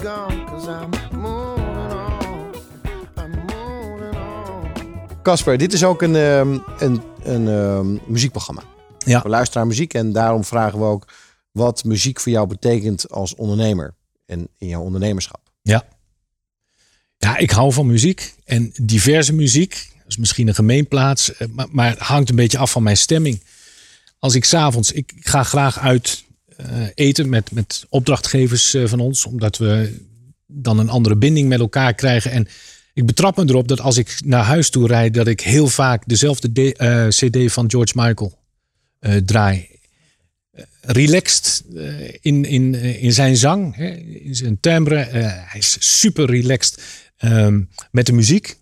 [0.00, 2.54] gone, cause I'm moving on.
[3.16, 5.22] I'm moving on.
[5.22, 8.62] Casper, dit is ook een, ehm, een, een ehm, muziekprogramma.
[8.98, 9.22] Ja.
[9.22, 11.06] We luisteren naar muziek en daarom vragen we ook
[11.50, 13.94] wat muziek voor jou betekent als ondernemer
[14.26, 15.40] en in jouw ondernemerschap.
[15.62, 15.84] Ja.
[17.16, 19.88] Ja, ik hou van muziek en diverse muziek.
[19.96, 22.96] Dat is misschien een gemeenplaats, eh, maar, maar het hangt een beetje af van mijn
[22.96, 23.42] stemming.
[24.18, 26.24] Als ik s'avonds, ik ga graag uit
[26.94, 29.96] eten met, met opdrachtgevers eh, van ons, omdat we
[30.46, 32.30] dan een andere binding met elkaar krijgen.
[32.30, 32.48] En
[32.94, 36.02] ik betrap me erop dat als ik naar huis toe rijd, dat ik heel vaak
[36.08, 38.38] dezelfde D- eh, CD van George Michael
[38.98, 39.68] eh, draai.
[40.50, 41.84] Eh, relaxed eh,
[42.20, 44.96] in, in, eh, in zijn zang, hè, in zijn timbre.
[44.96, 46.82] Eh, hij is super relaxed
[47.16, 48.58] ehm, met de muziek.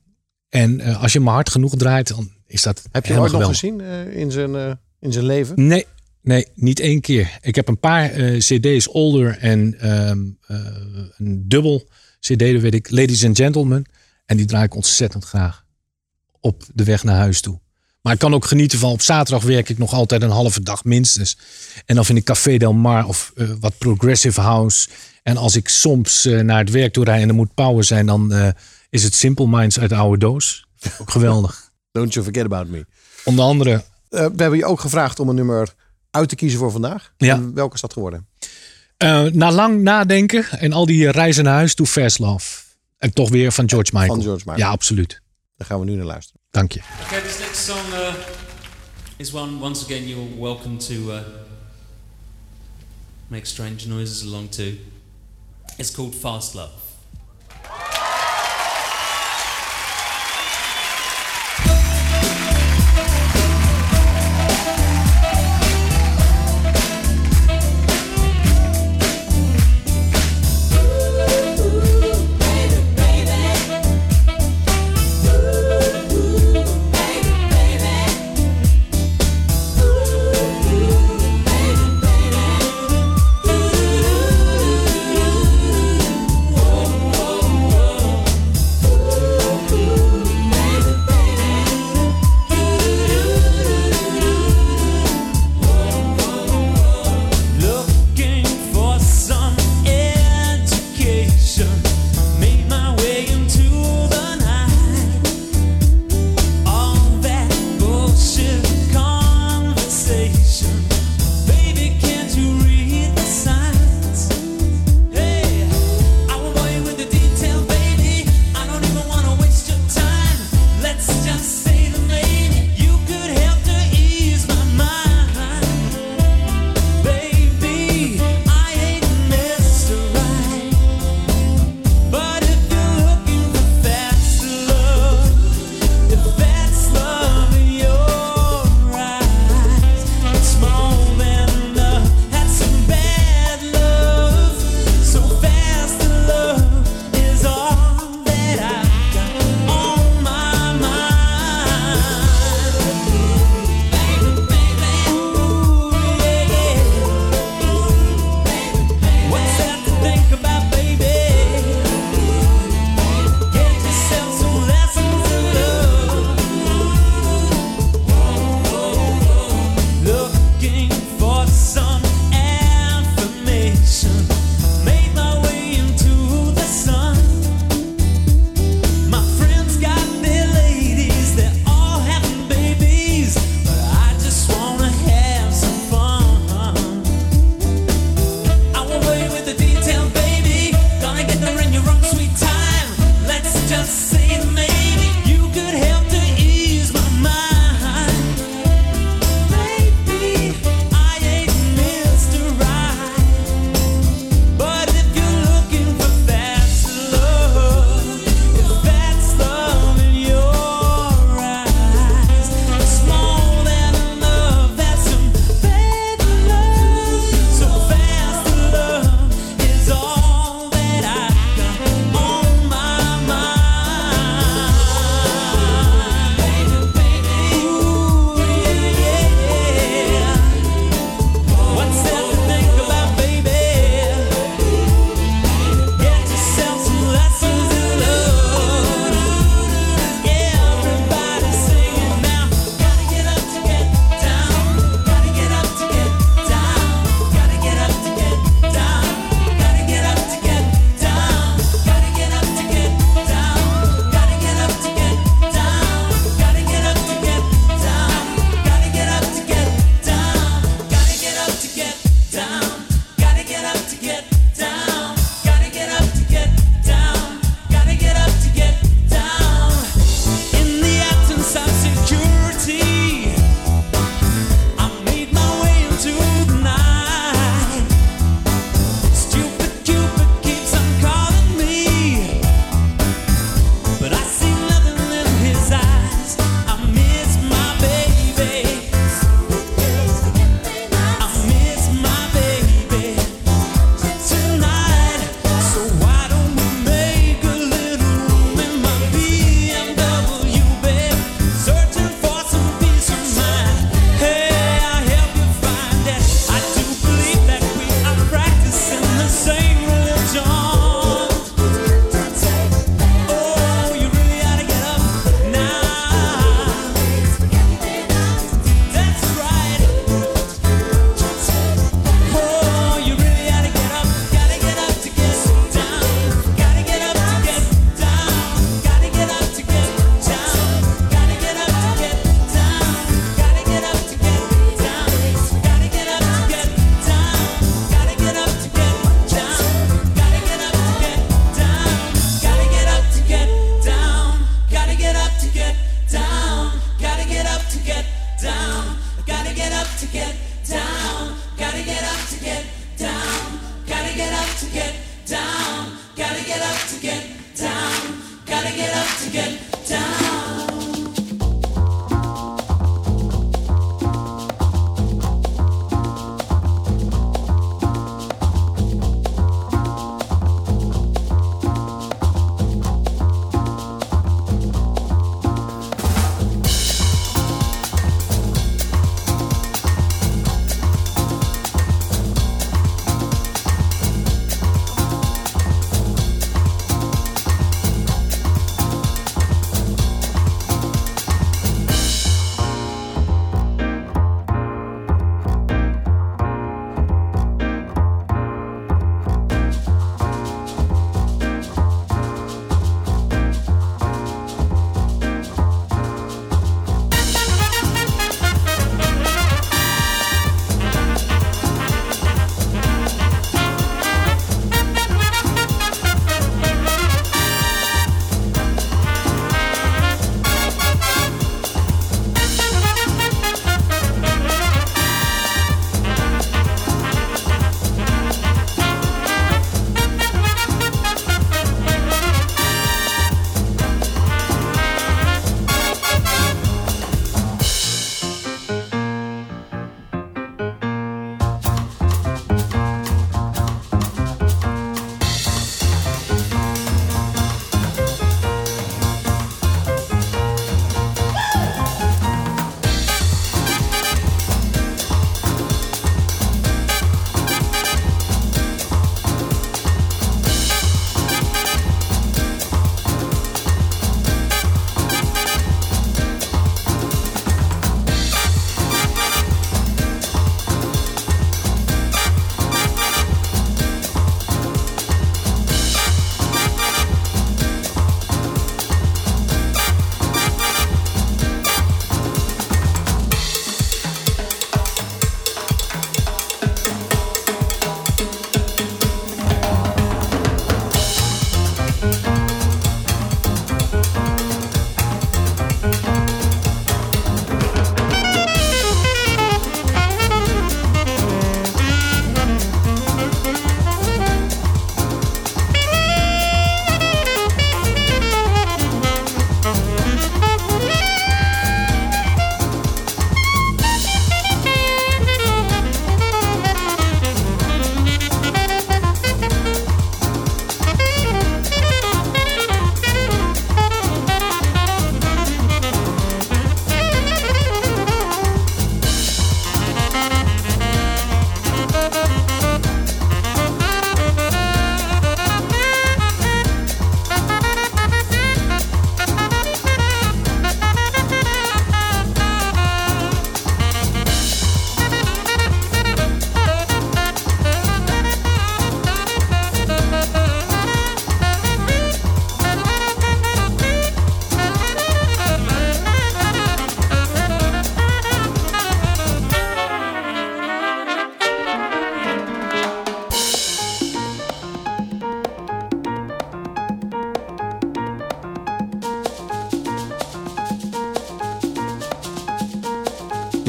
[0.48, 3.32] En eh, als je hem hard genoeg draait, dan is dat Heb je hem ooit
[3.32, 4.70] nog gezien eh, in, zijn, eh,
[5.00, 5.66] in zijn leven?
[5.66, 5.86] Nee,
[6.22, 7.38] nee, niet één keer.
[7.40, 10.56] Ik heb een paar eh, CD's, Older en ehm, eh,
[11.16, 11.88] een dubbel
[12.20, 13.84] CD, dat weet ik, Ladies and Gentlemen.
[14.26, 15.64] En die draai ik ontzettend graag
[16.40, 17.60] op de weg naar huis toe.
[18.00, 20.84] Maar ik kan ook genieten van op zaterdag werk ik nog altijd een halve dag
[20.84, 21.38] minstens.
[21.86, 24.88] En dan vind ik Café Del Mar of eh, wat Progressive House.
[25.22, 28.52] En als ik soms naar het werk toe rijd en er moet power zijn, dan
[28.90, 30.66] is het Simple Minds uit de oude doos.
[30.98, 31.70] Ook geweldig.
[31.92, 32.86] Don't you forget about me.
[33.24, 35.74] Onder andere we hebben je ook gevraagd om een nummer
[36.10, 37.12] uit te kiezen voor vandaag.
[37.16, 37.34] Ja.
[37.34, 38.28] En welke is dat geworden?
[38.96, 42.62] Eh, na lang nadenken en al die reizen naar huis toe, Fast Love.
[42.98, 44.14] En toch weer van George Michael.
[44.14, 44.66] Van George Michael.
[44.66, 45.20] Ja, absoluut.
[45.56, 46.40] Daar gaan we nu naar luisteren.
[46.50, 46.80] Dank je.
[47.04, 48.14] Okay, this next song uh,
[49.16, 51.20] is one, once again, you're welcome to uh,
[53.28, 54.62] make strange noises along to.
[55.76, 56.87] It's called Fast Love.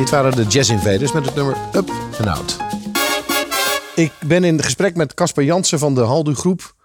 [0.09, 1.89] Dit waren de Jazz Invaders met het nummer Up
[2.19, 2.57] and Out.
[3.95, 6.75] Ik ben in gesprek met Casper Jansen van de Haldu Groep.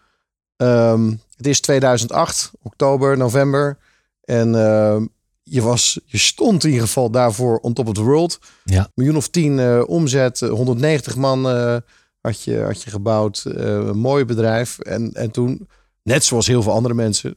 [0.56, 3.78] Ehm, het is 2008, oktober, november.
[4.20, 5.06] En ehm,
[5.42, 8.38] je, was, je stond in ieder geval daarvoor on top of the world.
[8.64, 8.90] Ja.
[8.94, 11.76] Miljoen of tien eh, omzet, eh, 190 man eh,
[12.20, 13.44] had, je, had je gebouwd.
[13.44, 14.78] Eh, een mooi bedrijf.
[14.78, 15.68] En, en toen,
[16.02, 17.36] net zoals heel veel andere mensen,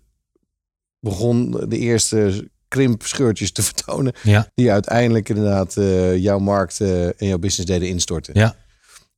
[1.00, 4.14] begon de eerste krimpscheurtjes te vertonen.
[4.24, 4.52] Ja.
[4.56, 8.34] Die uiteindelijk inderdaad eh, jouw markt eh, en jouw business deden instorten.
[8.40, 8.56] Ja.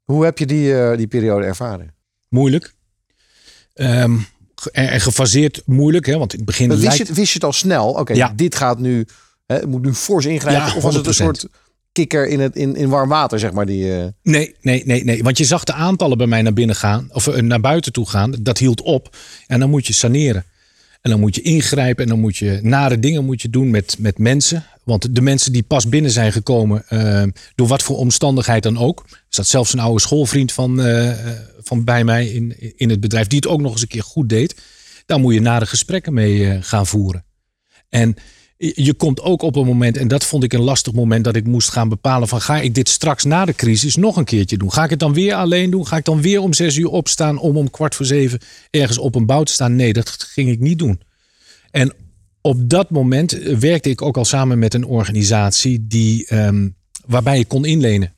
[0.03, 1.93] Hoe heb je die, eh, die periode ervaren?
[2.29, 2.73] Moeilijk.
[3.73, 4.17] Ehm,
[4.71, 6.17] en, en gefaseerd moeilijk, hè?
[6.17, 6.97] want in het begin Wist, lijkt...
[6.97, 7.89] je, het- wist je het al snel?
[7.89, 8.33] Oké, Ja.
[8.35, 9.05] dit gaat nu,
[9.45, 10.65] hè, het moet nu fors ingrijpen.
[10.67, 11.15] Ja, of was het een 100%.
[11.15, 11.47] soort
[11.91, 13.65] kikker in, het, in, in warm water, zeg maar?
[13.65, 13.85] Die,
[14.23, 15.23] Nee, nee, nee, nee.
[15.23, 18.35] Want je zag de aantallen bij mij naar binnen gaan, of naar buiten toe gaan.
[18.41, 19.15] Dat hield op.
[19.47, 20.45] En dan moet je saneren.
[21.01, 23.95] En dan moet je ingrijpen en dan moet je nare dingen moet je doen met,
[23.99, 24.65] met mensen.
[24.83, 27.23] Want de mensen die pas binnen zijn gekomen, eh,
[27.55, 29.05] door wat voor omstandigheid dan ook.
[29.09, 32.99] Er zat zelfs een oude schoolvriend van, eh, eh, van bij mij in, in het
[32.99, 34.55] bedrijf, die het ook nog eens een keer goed deed.
[35.05, 37.25] Daar moet je nare gesprekken mee gaan voeren.
[37.89, 38.15] En
[38.59, 41.47] je komt ook op een moment, en dat vond ik een lastig moment, dat ik
[41.47, 44.71] moest gaan bepalen van ga ik dit straks na de crisis nog een keertje doen?
[44.71, 45.87] Ga ik het dan weer alleen doen?
[45.87, 48.39] Ga ik dan weer om zes uur opstaan om om kwart voor zeven
[48.69, 49.75] ergens op een bouw te staan?
[49.75, 51.01] Nee, dat ging ik niet doen.
[51.71, 51.93] En
[52.41, 56.69] op dat moment eh, werkte ik ook al samen met een organisatie die, ehm,
[57.05, 58.13] waarbij ik kon inlenen.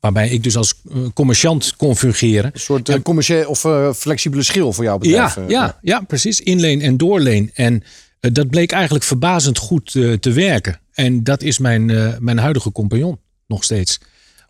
[0.00, 2.50] Waarbij ik dus als eh, commerciant kon fungeren.
[2.54, 3.66] Een soort eh, commerciële of
[3.96, 5.34] flexibele schil voor jouw bedrijf.
[5.34, 6.40] Ja, ja, ja, precies.
[6.40, 7.50] Inleen en doorleen.
[7.54, 7.82] En
[8.32, 10.80] dat bleek eigenlijk verbazend goed eh, te werken.
[10.92, 14.00] En dat is mijn, eh, mijn huidige compagnon nog steeds.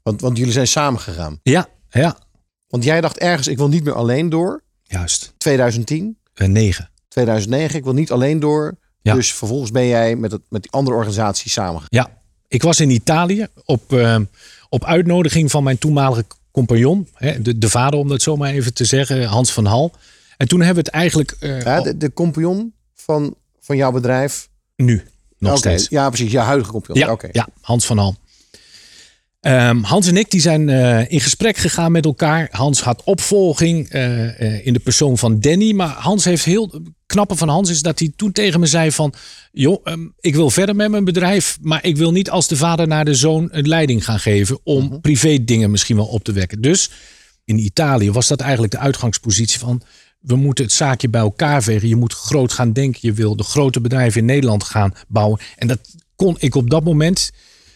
[0.02, 1.40] Want, want jullie zijn samengegaan.
[1.42, 2.18] Ja, ja,
[2.68, 4.62] Want jij dacht ergens, ik wil niet meer alleen door.
[4.82, 5.32] juist.
[5.38, 6.90] 2010, Eh, negen.
[7.08, 8.78] 2009, ik wil niet alleen door.
[9.02, 9.14] Ja.
[9.14, 11.86] Dus vervolgens ben jij met, het, met die andere organisatie samengegaan.
[11.90, 12.10] Ja,
[12.48, 14.18] ik was in Italië op, eh,
[14.68, 17.08] op uitnodiging van mijn toenmalige compagnon.
[17.14, 19.92] Hè, de, de vader, om dat zo maar even te zeggen, Hans van Hal.
[20.36, 23.34] En toen hebben we het eigenlijk eh, Ja, de, de compagnon van,
[23.66, 24.48] van jouw bedrijf.
[24.76, 25.02] nu
[25.38, 25.88] nog steeds.
[25.88, 26.32] Ja, precies.
[26.32, 27.18] Je huidige compagnon.
[27.22, 28.16] Ja, ja Hans van Hal.
[29.40, 32.48] Ehm, Hans en ik die zijn eh, in gesprek gegaan met elkaar.
[32.50, 35.72] Hans had opvolging eh, eh, in de persoon van Danny.
[35.72, 39.14] Maar Hans heeft heel knappe van Hans is dat hij toen tegen me zei van...
[39.52, 41.58] joh, ehm, ik wil verder met mijn bedrijf...
[41.60, 44.58] maar ik wil niet als de vader naar de zoon een leiding gaan geven...
[44.62, 46.60] om privé dingen misschien wel op te wekken.
[46.60, 46.90] Dus
[47.44, 49.82] in Italië was dat eigenlijk de uitgangspositie van...
[50.26, 51.88] we moeten het zaakje bij elkaar vegen.
[51.88, 53.00] Je moet groot gaan denken.
[53.02, 55.40] Je wil de grote bedrijven in Nederland gaan bouwen.
[55.56, 55.78] En dat
[56.16, 57.30] kon ik op dat moment...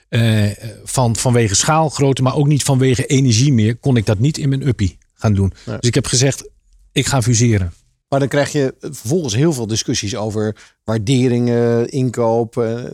[0.09, 0.45] eh,
[0.85, 3.77] van, vanwege schaalgrootte, maar ook niet vanwege energie meer...
[3.77, 5.53] kon ik dat niet in mijn uppie gaan doen.
[5.65, 6.49] Dus ik heb gezegd,
[6.93, 7.73] ik ga fuseren.
[8.09, 12.57] Maar dan krijg je vervolgens heel veel discussies over waarderingen, inkoop.
[12.57, 12.85] eh,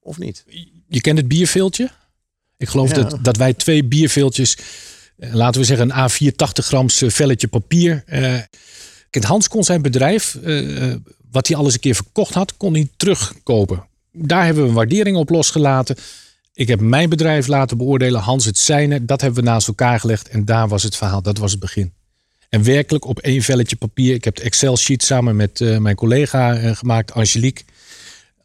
[0.00, 0.44] of niet?
[0.88, 1.90] Je kent het bierveeltje?
[2.56, 3.02] Ik geloof Ja.
[3.02, 4.56] dat, dat wij twee bierveeltjes,
[5.18, 8.02] laten we zeggen een A4 80 grams eh, velletje papier.
[8.06, 8.34] eh,
[9.10, 10.96] Hans kon zijn bedrijf, eh, eh,
[11.30, 13.86] wat hij alles een keer verkocht had, kon hij terugkopen.
[14.12, 15.96] Daar hebben we een waardering op losgelaten.
[16.54, 19.04] Ik heb mijn bedrijf laten beoordelen, Hans het zijne.
[19.04, 21.22] Dat hebben we naast elkaar gelegd en daar was het verhaal.
[21.22, 21.92] Dat was het begin.
[22.48, 24.14] En werkelijk op één velletje papier.
[24.14, 27.64] Ik heb de Excel-sheet samen met eh, mijn collega eh, gemaakt, Angelique.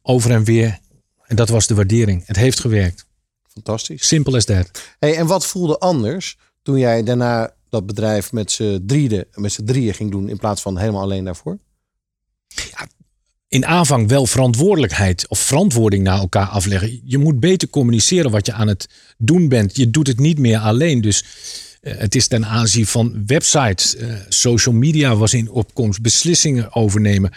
[0.01, 0.80] Over en weer.
[1.28, 2.24] En dat was de waardering.
[2.26, 3.05] Het heeft gewerkt.
[3.47, 4.07] Fantastisch.
[4.07, 4.71] Simple as that.
[4.99, 9.26] Hey, en wat voelde anders toen jij daarna dat bedrijf met z'n drieën,
[9.66, 11.57] drieën ging doen in plaats van helemaal alleen daarvoor?
[13.47, 17.01] In aanvang wel verantwoordelijkheid of verantwoording naar elkaar afleggen.
[17.03, 19.78] Je moet beter communiceren wat je aan het doen bent.
[19.78, 21.01] Je doet het niet meer alleen.
[21.01, 21.26] Dus
[21.82, 27.32] eh, het is ten aanzien van websites, eh, social media was in opkomst, beslissingen overnemen.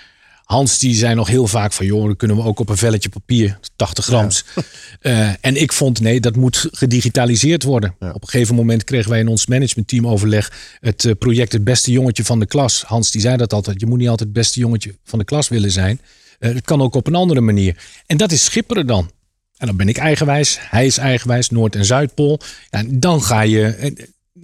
[0.46, 3.08] Hans die zei nog heel vaak van, joh, dan kunnen we ook op een velletje
[3.08, 4.44] papier, 80 grams.
[5.00, 7.94] Eh, en ik vond, nee, dat moet gedigitaliseerd worden.
[7.98, 11.90] Op een gegeven moment kregen wij in ons managementteam overleg het eh, project Het Beste
[11.90, 12.82] Jongetje van de Klas.
[12.82, 15.48] Hans die zei dat altijd, je moet niet altijd het beste jongetje van de klas
[15.48, 16.00] willen zijn.
[16.38, 17.76] Eh, het kan ook op een andere manier.
[18.06, 19.10] En dat is schipperen dan.
[19.56, 22.40] En dan ben ik eigenwijs, hij is eigenwijs, Noord- en Zuidpool.
[22.70, 23.92] Ja, en dan ga je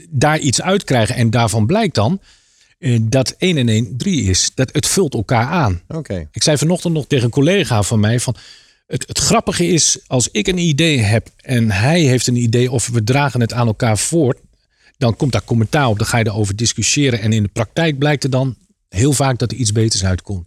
[0.08, 1.14] daar iets uitkrijgen.
[1.14, 2.20] En daarvan blijkt dan
[3.02, 4.50] dat 1 en 1 3 is.
[4.54, 5.80] Dat het vult elkaar aan.
[5.88, 6.28] Oké.
[6.32, 8.36] Ik zei vanochtend nog tegen een collega van mij van...
[8.86, 12.70] Het, het grappige is, als ik een idee heb en hij heeft een idee...
[12.70, 14.38] of we dragen het aan elkaar voort,
[14.98, 15.98] dan komt daar commentaar op.
[15.98, 17.20] Dan ga je erover discussiëren.
[17.20, 18.56] En in de praktijk blijkt er dan
[18.88, 20.44] heel vaak dat er iets beters uitkomt.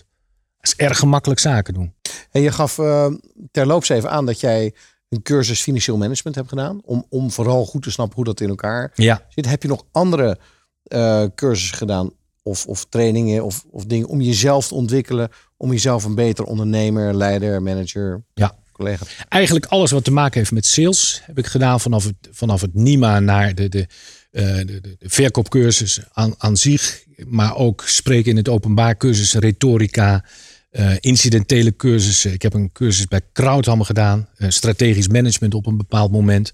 [0.57, 1.93] Dat is erg gemakkelijk zaken doen.
[2.31, 3.07] En je gaf eh,
[3.51, 4.73] terloops even aan dat jij
[5.09, 6.81] een cursus financieel management hebt gedaan.
[6.83, 9.25] Om, om vooral goed te snappen hoe dat in elkaar Ja.
[9.29, 9.45] zit.
[9.45, 10.37] Heb je nog andere
[10.83, 12.11] eh, cursussen gedaan
[12.45, 15.29] of, of trainingen of, of dingen om jezelf te ontwikkelen?
[15.57, 18.55] Om jezelf een beter ondernemer, leider, manager, Ja.
[18.71, 19.05] collega.
[19.29, 22.73] Eigenlijk alles wat te maken heeft met sales heb ik gedaan vanaf het, vanaf het
[22.73, 23.87] NIMA naar de, de,
[24.31, 27.03] eh, de, de, verkoopcursus aan, aan zich.
[27.27, 30.25] Maar ook spreken in het openbaar cursus, retorica,
[30.69, 32.33] eh, incidentele cursussen.
[32.33, 36.53] Ik heb een cursus bij Krauthammer gedaan, eh, strategisch management op een bepaald moment.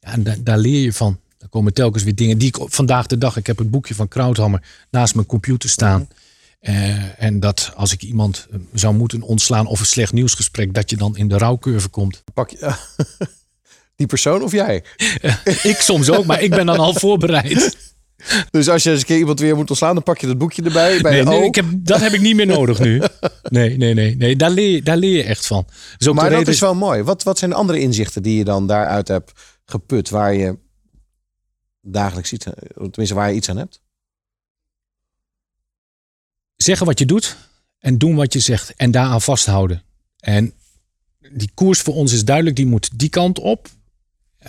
[0.00, 1.20] Ja, en da- daar leer je van.
[1.44, 3.36] Er komen telkens weer dingen die ik vandaag de dag.
[3.36, 6.08] Ik heb het boekje van Krauthammer naast mijn computer staan.
[6.60, 10.90] Eh, en dat als ik iemand eh, zou moeten ontslaan of een slecht nieuwsgesprek, dat
[10.90, 12.22] je dan in de rouwcurve komt.
[12.34, 12.74] Pak je
[13.96, 14.84] die persoon of jij?
[15.62, 17.76] ik soms ook, maar ik ben dan al voorbereid.
[18.50, 20.62] Dus als je eens een keer iemand weer moet ontslaan, dan pak je dat boekje
[20.62, 21.00] erbij.
[21.00, 23.02] Bij Nee, nee, ik heb, dat heb ik niet meer nodig nu.
[23.42, 24.16] Nee, nee, nee.
[24.16, 25.66] nee daar, leer, je- daar leer je echt van.
[25.98, 27.02] Dus maar dat reden- is wel mooi.
[27.02, 29.32] Wat, wat zijn de andere inzichten die je dan daaruit hebt
[29.64, 30.58] geput, waar je
[31.84, 33.82] dagelijks iets, aan- tenminste waar je iets aan hebt?
[36.56, 37.36] zeggen wat je doet
[37.78, 39.82] en doen wat je zegt en daaraan vasthouden.
[40.18, 40.52] En
[41.32, 43.68] die koers voor ons is duidelijk, die moet die kant op.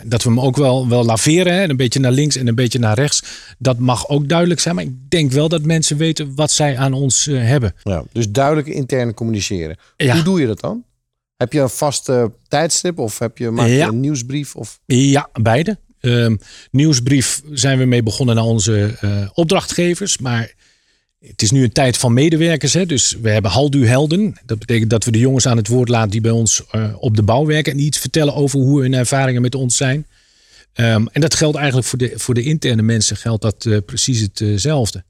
[0.04, 1.70] Dat we hem ook wel, wel laveren, hè?
[1.70, 3.24] een beetje naar links en een beetje naar rechts.
[3.58, 6.94] Dat mag ook duidelijk zijn, maar ik denk wel dat mensen weten wat zij aan
[6.94, 7.76] ons eh, hebben.
[7.84, 9.78] Ja, dus duidelijk intern communiceren.
[9.98, 10.14] Ja.
[10.14, 10.84] Hoe doe je dat dan?
[11.38, 13.88] Heb je een vaste tijdstip of heb je, maak je Ja.
[13.88, 14.56] een nieuwsbrief?
[14.56, 14.80] Of...
[14.86, 15.78] Ja, beide.
[16.06, 16.36] Ehm,
[16.72, 20.18] nieuwsbrief zijn we mee begonnen naar onze eh, opdrachtgevers.
[20.18, 20.54] Maar
[21.20, 22.74] het is nu een tijd van medewerkers.
[22.74, 22.86] Hè?
[22.86, 24.40] Dus we hebben Haldu Helden.
[24.46, 27.16] Dat betekent dat we de jongens aan het woord laten die bij ons eh, op
[27.16, 27.74] de bouw werken.
[27.74, 30.08] En iets vertellen over hoe hun ervaringen met ons zijn.
[30.74, 34.28] Ehm, en dat geldt eigenlijk voor de, voor de interne mensen geldt dat eh, precies
[34.34, 35.04] hetzelfde.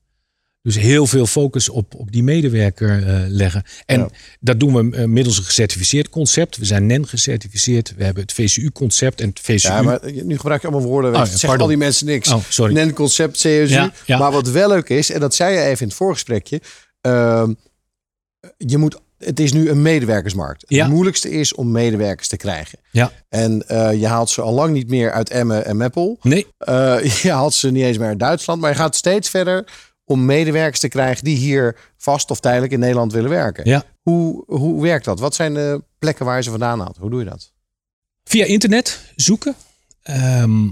[0.65, 3.63] Dus heel veel focus op, op die medewerker eh, leggen.
[3.85, 4.07] En Ja.
[4.39, 6.57] dat doen we eh, middels een gecertificeerd concept.
[6.57, 7.93] We zijn NEN gecertificeerd.
[7.97, 9.21] We hebben het VCU-concept.
[9.21, 9.67] En het VCU...
[9.67, 11.15] Ja, maar nu gebruik je allemaal woorden.
[11.15, 12.31] Oh, ja, al die mensen niks.
[12.31, 12.73] Oh, sorry.
[12.73, 13.47] NEN concept, CSU.
[13.67, 14.17] Ja, ja.
[14.17, 16.61] Maar wat wel leuk is, en dat zei je even in het voorgesprekje.
[17.01, 17.53] ehm,
[18.57, 20.63] je moet, het is nu een medewerkersmarkt.
[20.67, 20.83] Ja.
[20.83, 22.79] Het moeilijkste is om medewerkers te krijgen.
[22.91, 23.11] Ja.
[23.29, 26.17] En eh, je haalt ze al lang niet meer uit Emmen en Meppel.
[26.21, 26.47] Nee,
[27.23, 28.61] je haalt ze niet eens meer uit Duitsland.
[28.61, 29.65] Maar je gaat steeds verder
[30.05, 33.69] om medewerkers te krijgen die hier vast of tijdelijk in Nederland willen werken.
[33.69, 33.83] Ja.
[34.01, 35.19] Hoe, hoe werkt dat?
[35.19, 36.97] Wat zijn de plekken waar je ze vandaan haalt?
[36.97, 37.53] Hoe doe je dat?
[38.23, 39.55] Via internet zoeken,
[40.05, 40.67] Ehm,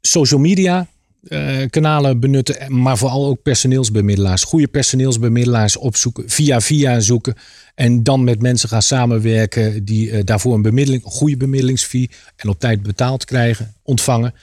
[0.00, 0.86] social media
[1.28, 4.44] eh, kanalen benutten, maar vooral ook personeelsbemiddelaars.
[4.44, 7.34] Goede personeelsbemiddelaars opzoeken, via via zoeken
[7.74, 12.48] en dan met mensen gaan samenwerken die eh, daarvoor een bemiddeling, een goede bemiddelingsfee en
[12.48, 14.34] op tijd betaald krijgen, ontvangen.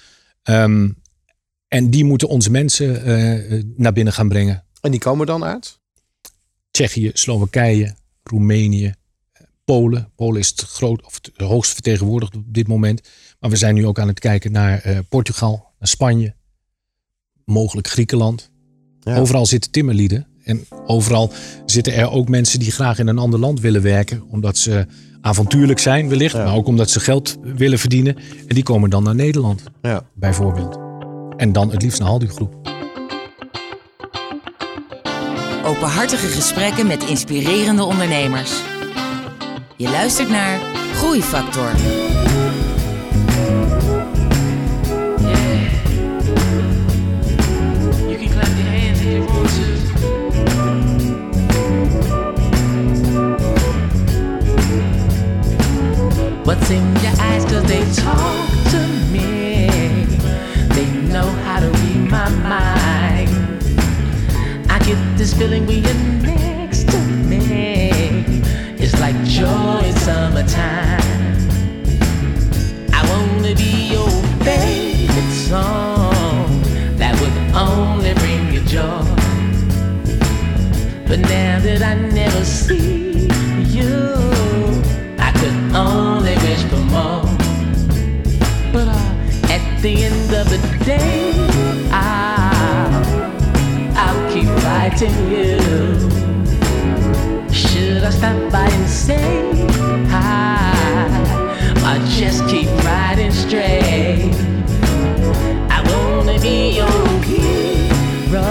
[0.44, 0.90] Ehm,
[1.76, 4.64] en die moeten onze mensen eh, naar binnen gaan brengen.
[4.82, 5.80] En die komen dan uit?
[6.72, 8.94] Tsjechië, Slowakije, Roemenië,
[9.66, 10.12] Polen.
[10.16, 13.02] Polen is het, groot, of het hoogst vertegenwoordigd op dit moment.
[13.40, 16.36] Maar we zijn nu ook aan het kijken naar eh, Portugal, naar Spanje,
[17.46, 18.52] mogelijk Griekenland.
[19.00, 19.18] Ja.
[19.18, 20.28] Overal zitten timmerlieden.
[20.44, 21.32] En overal
[21.66, 24.24] zitten er ook mensen die graag in een ander land willen werken.
[24.30, 24.86] Omdat ze
[25.22, 26.36] avontuurlijk zijn wellicht.
[26.36, 26.44] Ja.
[26.44, 28.16] Maar ook omdat ze geld willen verdienen.
[28.48, 30.10] En die komen dan naar Nederland Ja.
[30.14, 30.85] bijvoorbeeld.
[31.38, 32.54] En dan het liefst naar Haldu Groep.
[35.66, 38.52] Openhartige gesprekken met inspirerende ondernemers.
[39.76, 40.60] Je luistert naar
[40.94, 41.72] Groeifactor.
[48.08, 49.64] You can clap your hands if you want to.
[56.44, 58.25] What's in your eyes, cause they talk
[65.26, 67.90] this feeling when you're next to me.
[68.78, 71.38] It's like joy in summertime.
[72.94, 74.10] I wanna be your
[74.46, 76.62] favorite song
[77.00, 79.04] that would only bring you joy.
[81.08, 83.28] But now that I never see
[83.78, 83.96] you,
[85.18, 87.26] I could only wish for more.
[88.72, 91.25] But uh, at the end of the day,
[95.02, 95.60] you.
[97.52, 99.68] Should I stop by and say
[100.10, 100.72] hi?
[101.84, 104.32] Or just keep riding straight?
[105.70, 108.42] I wanna be your hero.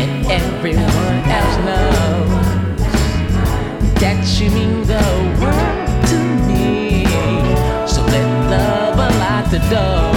[0.00, 2.78] And everyone else knows
[4.00, 5.02] that you mean the
[5.40, 7.06] world to me.
[7.88, 10.15] So let love unlock the door.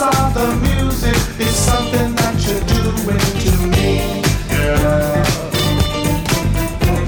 [0.00, 5.24] of the music is something that you're doing to me, girl.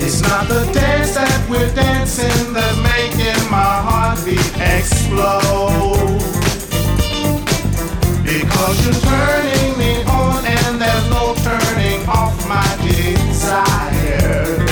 [0.01, 6.23] It's not the dance that we're dancing that's making my heartbeat explode.
[8.25, 14.68] Because you're turning me on and there's no turning off my desire.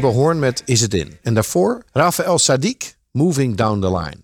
[0.00, 1.18] Bahorn met Is het in?
[1.22, 4.16] En daarvoor Rafael Sadiq, Moving Down the Line.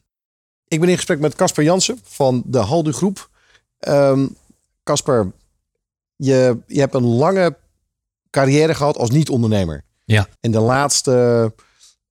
[0.68, 3.30] Ik ben in gesprek met Casper Jansen van de Haldu Groep.
[3.78, 4.26] Ehm,
[4.82, 5.32] Casper,
[6.16, 7.56] je, je hebt een lange
[8.30, 9.84] carrière gehad als niet-ondernemer.
[10.04, 10.28] Ja.
[10.40, 11.52] En de laatste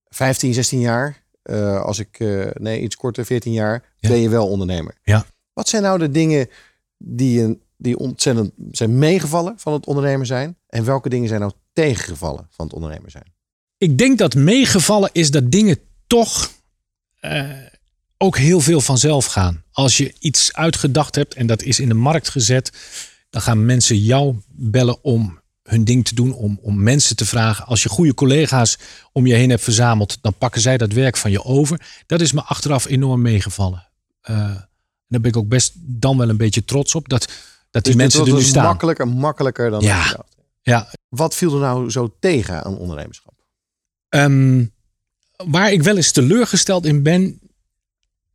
[0.09, 4.09] 15, 16 jaar, eh, als ik, eh, nee, iets korter, 14 jaar, Ja.
[4.09, 4.95] ben je wel ondernemer.
[5.03, 5.25] Ja.
[5.53, 6.49] Wat zijn nou de dingen
[6.97, 10.57] die, die ontzettend zijn meegevallen van het ondernemer zijn?
[10.67, 13.33] En welke dingen zijn nou tegengevallen van het ondernemer zijn?
[13.83, 15.77] Ik denk dat meegevallen is dat dingen
[16.07, 16.51] toch
[17.19, 17.49] eh,
[18.17, 19.63] ook heel veel vanzelf gaan.
[19.71, 22.71] Als je iets uitgedacht hebt en dat is in de markt gezet,
[23.29, 27.65] dan gaan mensen jou bellen om hun ding te doen, om, om mensen te vragen.
[27.65, 28.77] Als je goede collega's
[29.11, 32.03] om je heen hebt verzameld, dan pakken zij dat werk van je over.
[32.05, 33.89] Dat is me achteraf enorm meegevallen.
[34.21, 34.67] Eh, en
[35.07, 37.27] daar ben ik ook best dan wel een beetje trots op, dat,
[37.71, 38.63] dat die Dus mensen dat er nu staan.
[38.65, 40.25] makkelijker, makkelijker dan Ja.
[40.61, 43.32] Ja, Wat viel er nou zo tegen aan ondernemerschap?
[44.13, 44.65] Ehm,
[45.35, 47.39] waar ik wel eens teleurgesteld in ben,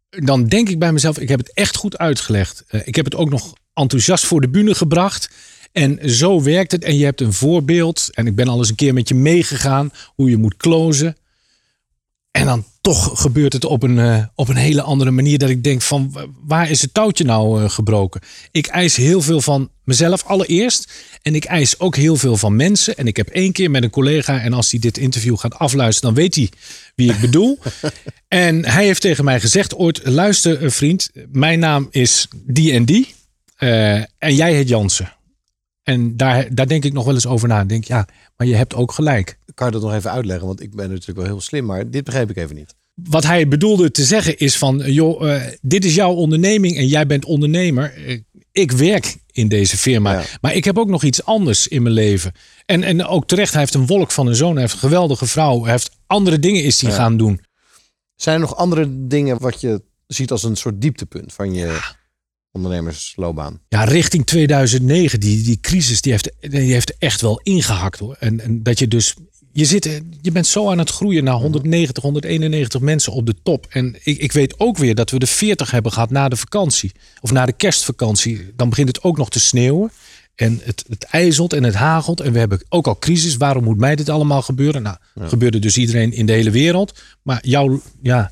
[0.09, 2.65] dan denk ik bij mezelf, ik heb het echt goed uitgelegd.
[2.69, 5.31] Eh, ik heb het ook nog enthousiast voor de bühne gebracht.
[5.73, 6.85] En zo werkt het.
[6.85, 8.09] En je hebt een voorbeeld.
[8.13, 11.17] En ik ben al eens een keer met je meegegaan hoe je moet closen.
[12.31, 15.39] En dan toch gebeurt het op een, eh, op een hele andere manier.
[15.39, 18.21] Dat ik denk van wa- waar is het touwtje nou eh, gebroken?
[18.51, 20.93] Ik eis heel veel van mezelf allereerst.
[21.23, 22.97] En ik eis ook heel veel van mensen.
[22.97, 24.41] En ik heb één keer met een collega.
[24.41, 26.51] En als hij dit interview gaat afluisteren, dan weet hij
[26.95, 27.59] wie ik bedoel.
[28.29, 30.01] en hij heeft tegen mij gezegd ooit.
[30.05, 33.15] Luister eh, vriend, mijn naam is die en die.
[34.19, 35.13] en jij heet Jansen.
[35.83, 37.61] En daar, daar denk ik nog wel eens over na.
[37.61, 39.39] Ik denk, ja, maar je hebt ook gelijk.
[39.55, 40.47] Kan je dat nog even uitleggen?
[40.47, 42.75] Want ik ben natuurlijk wel heel slim, maar dit begreep ik even niet.
[43.05, 47.07] Wat hij bedoelde te zeggen is van, joh, eh, dit is jouw onderneming en jij
[47.07, 47.95] bent ondernemer.
[48.07, 48.19] Eh,
[48.53, 52.33] Ik werk in deze firma, maar ik heb ook nog iets anders in mijn leven.
[52.67, 55.27] En, en ook terecht, hij heeft een wolk van een zoon, hij heeft een geweldige
[55.27, 56.97] vrouw, hij heeft andere dingen is hij Ja.
[56.97, 57.41] gaan doen.
[58.15, 61.79] Zijn er nog andere dingen wat je ziet als een soort dieptepunt van je
[62.53, 63.61] ondernemersloopbaan?
[63.69, 68.17] Ja, richting 2009, die, die crisis, die heeft, die heeft echt wel ingehakt hoor.
[68.19, 69.15] En, en dat je dus,
[69.59, 73.67] je, zit, je bent zo aan het groeien naar 190, 191 mensen op de top.
[73.69, 76.93] En ik, ik weet ook weer dat we de 40 hebben gehad na de vakantie.
[77.21, 78.53] Of na de kerstvakantie.
[78.57, 79.91] Dan begint het ook nog te sneeuwen.
[80.35, 82.21] En het, het ijzelt en het hagelt.
[82.21, 83.37] En we hebben ook al crisis.
[83.37, 84.83] Waarom moet mij dit allemaal gebeuren?
[84.83, 87.01] Nou, gebeurde dus iedereen in de hele wereld.
[87.23, 88.31] Maar jouw, ja,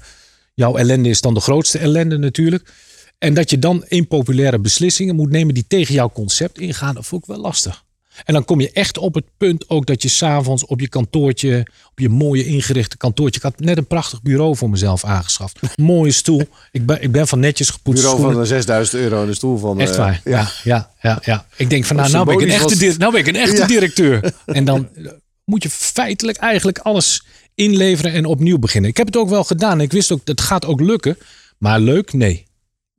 [0.55, 2.72] jouw ellende is dan de grootste ellende natuurlijk.
[3.18, 7.22] En dat je dan impopulaire beslissingen moet nemen die tegen jouw concept ingaan, dat vond
[7.22, 7.85] ik wel lastig.
[8.24, 11.66] En dan kom je echt op het punt ook dat je s'avonds op je kantoortje,
[11.90, 15.58] op je mooie ingerichte kantoortje, ik had net een prachtig bureau voor mezelf aangeschaft.
[15.76, 16.42] Mooie stoel.
[16.72, 18.00] Ik ben, ik ben van netjes gepoetst.
[18.02, 18.50] Bureau van schoenen.
[18.50, 19.80] eh, 6000 euro en de stoel van...
[19.80, 20.20] Echt eh, waar.
[20.24, 21.46] Ja, ja, ja, ja.
[21.56, 23.66] Ik denk van nou, nou ben ik een echte, nou ben ik een echte Ja.
[23.66, 24.32] directeur.
[24.46, 25.04] En dan eh,
[25.44, 28.90] moet je feitelijk eigenlijk alles inleveren en opnieuw beginnen.
[28.90, 29.80] Ik heb het ook wel gedaan.
[29.80, 31.18] Ik wist ook, dat gaat ook lukken.
[31.58, 32.44] Maar leuk, nee.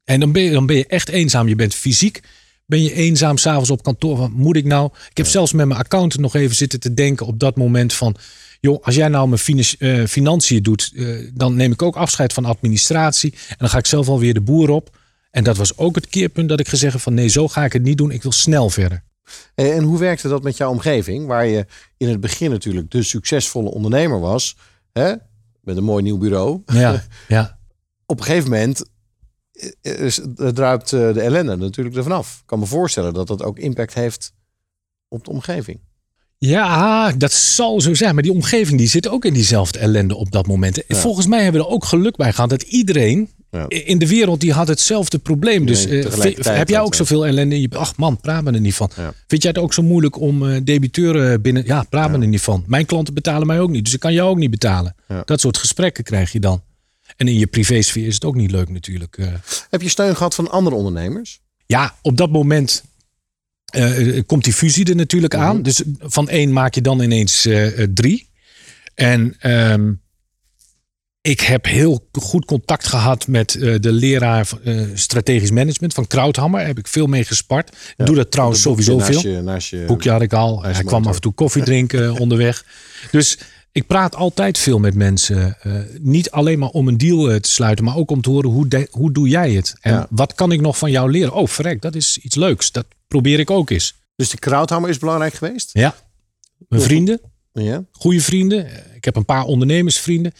[0.03, 1.47] En dan ben je, dan ben je echt eenzaam.
[1.47, 2.21] Je bent fysiek,
[2.67, 4.29] ben je eenzaam s'avonds op kantoor.
[4.31, 4.89] Moet ik nou?
[5.09, 8.15] Ik heb zelfs met mijn accountant nog even zitten te denken op dat moment van...
[8.59, 12.45] joh, als jij nou mijn eh, financiën doet, eh, dan neem ik ook afscheid van
[12.45, 13.33] administratie.
[13.49, 14.97] En dan ga ik zelf alweer de boer op.
[15.31, 17.73] En dat was ook het keerpunt dat ik gezegd heb van nee, zo ga ik
[17.73, 18.11] het niet doen.
[18.11, 19.03] Ik wil snel verder.
[19.55, 21.27] Eh, En hoe werkte dat met jouw omgeving?
[21.27, 21.65] Waar je
[21.97, 24.55] in het begin natuurlijk de succesvolle ondernemer was.
[24.93, 25.13] Hè?
[25.61, 26.61] Met een mooi nieuw bureau.
[26.65, 27.59] Ja, ja.
[28.05, 28.83] Op een gegeven moment
[29.81, 32.37] is- eh, druipt eh, de ellende natuurlijk ervan af.
[32.37, 34.31] Ik kan me voorstellen dat dat ook impact heeft
[35.07, 35.79] op de omgeving.
[36.39, 38.13] Ja, dat zal zo zijn.
[38.13, 40.83] Maar die omgeving die zit ook in diezelfde ellende op dat moment.
[40.87, 43.29] Volgens mij hebben we er ook geluk bij gehad dat iedereen
[43.67, 45.65] in de wereld die had hetzelfde probleem.
[45.65, 46.03] Dus eh,
[46.57, 47.55] heb jij ook zoveel ellende?
[47.55, 48.89] in Je, ach man, praat me er niet van.
[49.27, 51.65] Vind jij het ook zo moeilijk om eh, debiteuren binnen...
[51.65, 52.63] Ja, praat me er niet van.
[52.67, 53.83] Mijn klanten betalen mij ook niet.
[53.83, 54.95] Dus ik kan jou ook niet betalen.
[55.25, 56.61] Dat soort gesprekken krijg je dan.
[57.17, 59.17] En in je privésfeer is het ook niet leuk natuurlijk.
[59.17, 59.27] eh.
[59.69, 61.39] Heb je steun gehad van andere ondernemers?
[61.65, 62.83] Ja, op dat moment
[63.65, 65.61] eh, komt die fusie er natuurlijk aan.
[65.61, 68.29] Dus van één maak je dan ineens eh, eh, drie.
[68.95, 69.93] En ehm,
[71.21, 76.59] ik heb heel goed contact gehad met eh, de leraar eh, strategisch management van Krauthammer.
[76.59, 77.75] Daar heb ik veel mee gespart.
[77.97, 79.31] Doe dat trouwens sowieso naast veel.
[79.31, 80.63] je- naast je- boekje had ik al.
[80.63, 82.65] Hij kwam af en toe koffie drinken onderweg.
[83.11, 83.37] Dus
[83.77, 85.57] ik praat altijd veel met mensen.
[85.61, 88.49] eh, niet alleen maar om een deal eh, te sluiten, maar ook om te horen
[88.49, 89.75] hoe, de- hoe doe jij het?
[89.81, 90.07] En Ja.
[90.09, 91.33] wat kan ik nog van jou leren?
[91.33, 92.71] Oh, verrek, dat is iets leuks.
[92.71, 93.95] Dat probeer ik ook eens.
[94.15, 95.69] Dus de Krauthammer is belangrijk geweest?
[95.73, 95.95] Ja.
[96.69, 97.21] Mijn vrienden,
[97.53, 97.83] Ja.
[97.91, 98.67] goede vrienden.
[98.95, 100.33] Ik heb een paar ondernemersvrienden.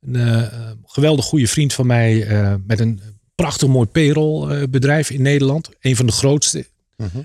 [0.00, 0.42] Een eh,
[0.86, 2.26] geweldig goede vriend van mij
[2.66, 3.00] met een
[3.34, 5.68] prachtig mooi payroll bedrijf in Nederland.
[5.80, 6.66] Een van de grootste.
[6.96, 7.18] Mhm.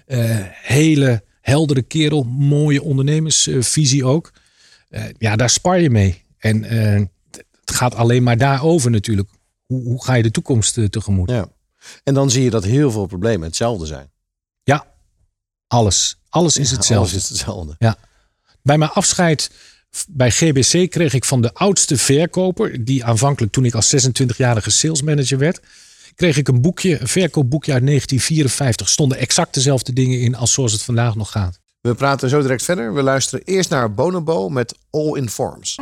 [0.61, 4.31] Hele heldere kerel, mooie ondernemersvisie ook.
[4.91, 6.23] Eh, ja, daar spar je mee.
[6.37, 9.29] En eh, het gaat alleen maar daarover natuurlijk.
[9.65, 11.29] Hoe, hoe ga je de toekomst eh, tegemoet?
[11.29, 11.49] Ja.
[12.03, 14.11] En dan zie je dat heel veel problemen hetzelfde zijn.
[14.63, 14.85] Ja,
[15.67, 16.19] alles.
[16.29, 17.11] Alles is hetzelfde.
[17.11, 17.75] alles is hetzelfde.
[17.77, 17.97] Ja.
[18.61, 19.51] Bij mijn afscheid
[20.09, 25.37] bij GBC kreeg ik van de oudste verkoper, die aanvankelijk toen ik als 26-jarige salesmanager
[25.37, 25.59] werd,
[26.15, 28.89] kreeg ik een boekje, een verkoopboekje uit 1954.
[28.89, 31.60] Stonden exact dezelfde dingen in als zoals het vandaag nog gaat.
[31.81, 32.93] We praten zo direct verder.
[32.93, 35.79] We luisteren eerst naar Bonobo met All in Forms.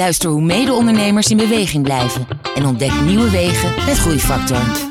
[0.00, 4.89] Luister hoe mede-ondernemers in beweging blijven en ontdek nieuwe wegen met Groeifactor.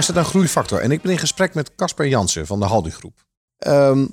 [0.00, 2.90] Je luistert naar Groeifactor en ik ben in gesprek met Casper Jansen van de Haldi
[2.90, 3.24] Groep.
[3.58, 4.06] Ehm,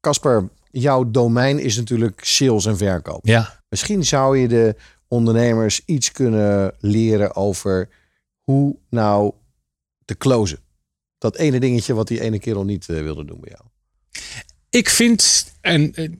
[0.00, 3.26] Casper, jouw domein is natuurlijk sales en verkoop.
[3.26, 3.60] Ja.
[3.68, 4.76] Misschien zou je de
[5.08, 7.88] ondernemers iets kunnen leren over
[8.42, 9.32] hoe nou
[10.04, 10.58] te closen.
[11.18, 13.64] Dat ene dingetje wat die ene kerel niet eh, wilde doen bij jou.
[14.70, 16.10] Ik vind, en eh,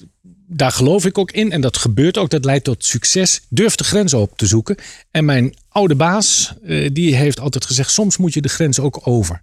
[0.48, 3.40] daar geloof ik ook in, en dat gebeurt ook, dat leidt tot succes.
[3.48, 4.76] Durf de grens op te zoeken.
[5.10, 9.00] En mijn oude baas, eh, die heeft altijd gezegd: soms moet je de grens ook
[9.06, 9.42] over.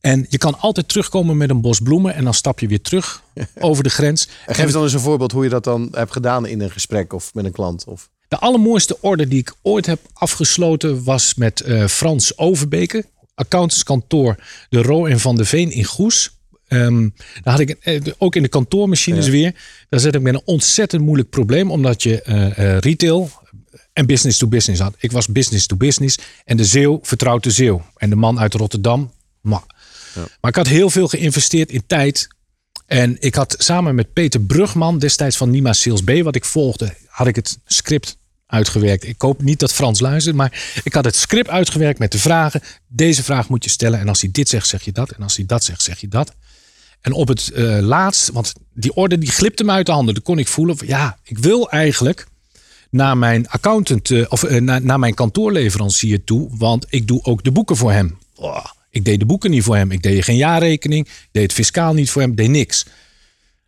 [0.00, 3.22] En je kan altijd terugkomen met een bos bloemen en dan stap je weer terug
[3.60, 4.28] over de grens.
[4.46, 7.12] En geef dan eens een voorbeeld hoe je dat dan hebt gedaan in een gesprek
[7.12, 7.84] of met een klant.
[7.86, 8.10] Of...
[8.28, 13.04] De allermooiste orde die ik ooit heb afgesloten was met eh, Frans Overbeke,
[13.34, 14.36] accountantskantoor
[14.68, 16.33] De Roo en Van de Veen in Goes.
[16.74, 17.08] Ehm,
[17.42, 19.30] dan had ik eh, ook in de kantoormachines Ja.
[19.30, 19.54] weer.
[19.88, 21.70] Daar zat ik met een ontzettend moeilijk probleem.
[21.70, 23.30] Omdat je eh, eh, retail
[23.92, 24.94] en business to business had.
[24.98, 26.18] Ik was business to business.
[26.44, 27.82] En de Zeeuw vertrouwt de Zeeuw.
[27.96, 29.12] En de man uit Rotterdam.
[29.40, 29.62] Maar,
[30.14, 32.28] maar ik had heel veel geïnvesteerd in tijd.
[32.86, 36.94] En ik had samen met Peter Brugman, destijds van Nima Sales B, wat ik volgde,
[37.06, 39.06] had ik het script uitgewerkt.
[39.06, 42.60] Ik hoop niet dat Frans luistert, maar ik had het script uitgewerkt met de vragen.
[42.86, 44.00] Deze vraag moet je stellen.
[44.00, 45.10] En als hij dit zegt, zeg je dat.
[45.10, 46.34] En als hij dat zegt, zeg je dat.
[47.04, 50.14] En op het eh, laatst, want die orde die glipte me uit de handen.
[50.14, 52.26] Dan kon ik voelen, van, ja, ik wil eigenlijk
[52.90, 57.44] naar mijn accountant eh, of eh, naar, naar mijn kantoorleverancier toe, want ik doe ook
[57.44, 58.18] de boeken voor hem.
[58.34, 59.90] Oh, ik deed de boeken niet voor hem.
[59.90, 61.06] Ik deed geen jaarrekening.
[61.06, 62.34] Ik deed het fiscaal niet voor hem.
[62.34, 62.86] Deed niks.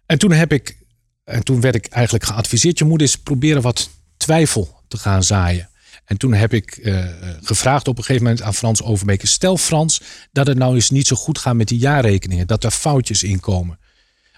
[0.06, 0.76] En toen heb ik,
[1.24, 5.68] en toen werd ik eigenlijk geadviseerd: je moet eens proberen wat twijfel te gaan zaaien.
[6.06, 7.04] En toen heb ik eh,
[7.42, 10.00] gevraagd op een gegeven moment aan Frans Overbeek: stel Frans
[10.32, 13.40] dat het nou eens niet zo goed gaat met die jaarrekeningen, dat er foutjes in
[13.40, 13.78] komen.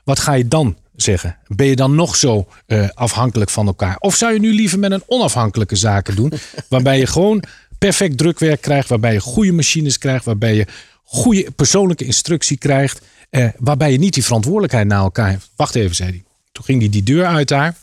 [0.04, 1.36] Wat ga je dan zeggen?
[1.46, 3.96] Ben je dan nog zo eh, afhankelijk van elkaar?
[3.98, 6.32] Of zou je nu liever met een onafhankelijke zaken doen,
[6.68, 7.42] waarbij je gewoon
[7.78, 10.66] perfect drukwerk krijgt, waarbij je goede machines krijgt, waarbij je
[11.04, 13.00] goede persoonlijke instructie krijgt,
[13.30, 15.50] eh, waarbij je niet die verantwoordelijkheid naar elkaar heeft.
[15.56, 16.24] Wacht even, zei hij.
[16.52, 17.74] Toen ging hij die deur uit daar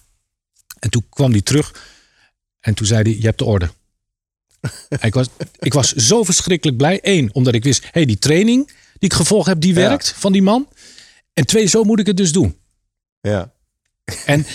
[0.79, 1.73] en toen kwam hij terug
[2.65, 3.69] en toen zei hij: Je hebt de orde.
[5.01, 5.27] ik, was,
[5.59, 6.99] ik was zo verschrikkelijk blij.
[7.01, 9.79] Eén, omdat ik wist, hey, die training die ik gevolgd heb, die Ja.
[9.87, 10.67] werkt van die man.
[11.33, 12.57] En twee, zo moet ik het dus doen.
[13.21, 13.53] Ja.
[14.25, 14.45] En,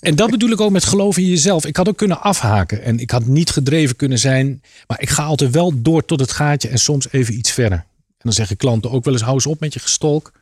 [0.00, 1.66] en dat bedoel ik ook met geloof in jezelf.
[1.66, 4.62] Ik had ook kunnen afhaken en ik had niet gedreven kunnen zijn.
[4.86, 7.78] Maar ik ga altijd wel door tot het gaatje en soms even iets verder.
[7.78, 10.32] En dan zeggen klanten ook wel eens: hou eens op met je gestolk.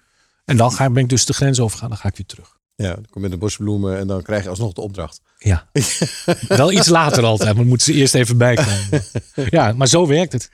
[0.44, 2.56] En dan ga, ben ik dus de grens overgaan, dan ga ik weer terug.
[2.77, 5.20] Ja, dan kom je met een bos bloemen en dan krijg je alsnog de opdracht.
[5.39, 5.69] Ja.
[6.48, 9.03] wel iets later altijd, maar moeten ze eerst even bijkomen.
[9.51, 10.51] Ja, maar zo werkt het.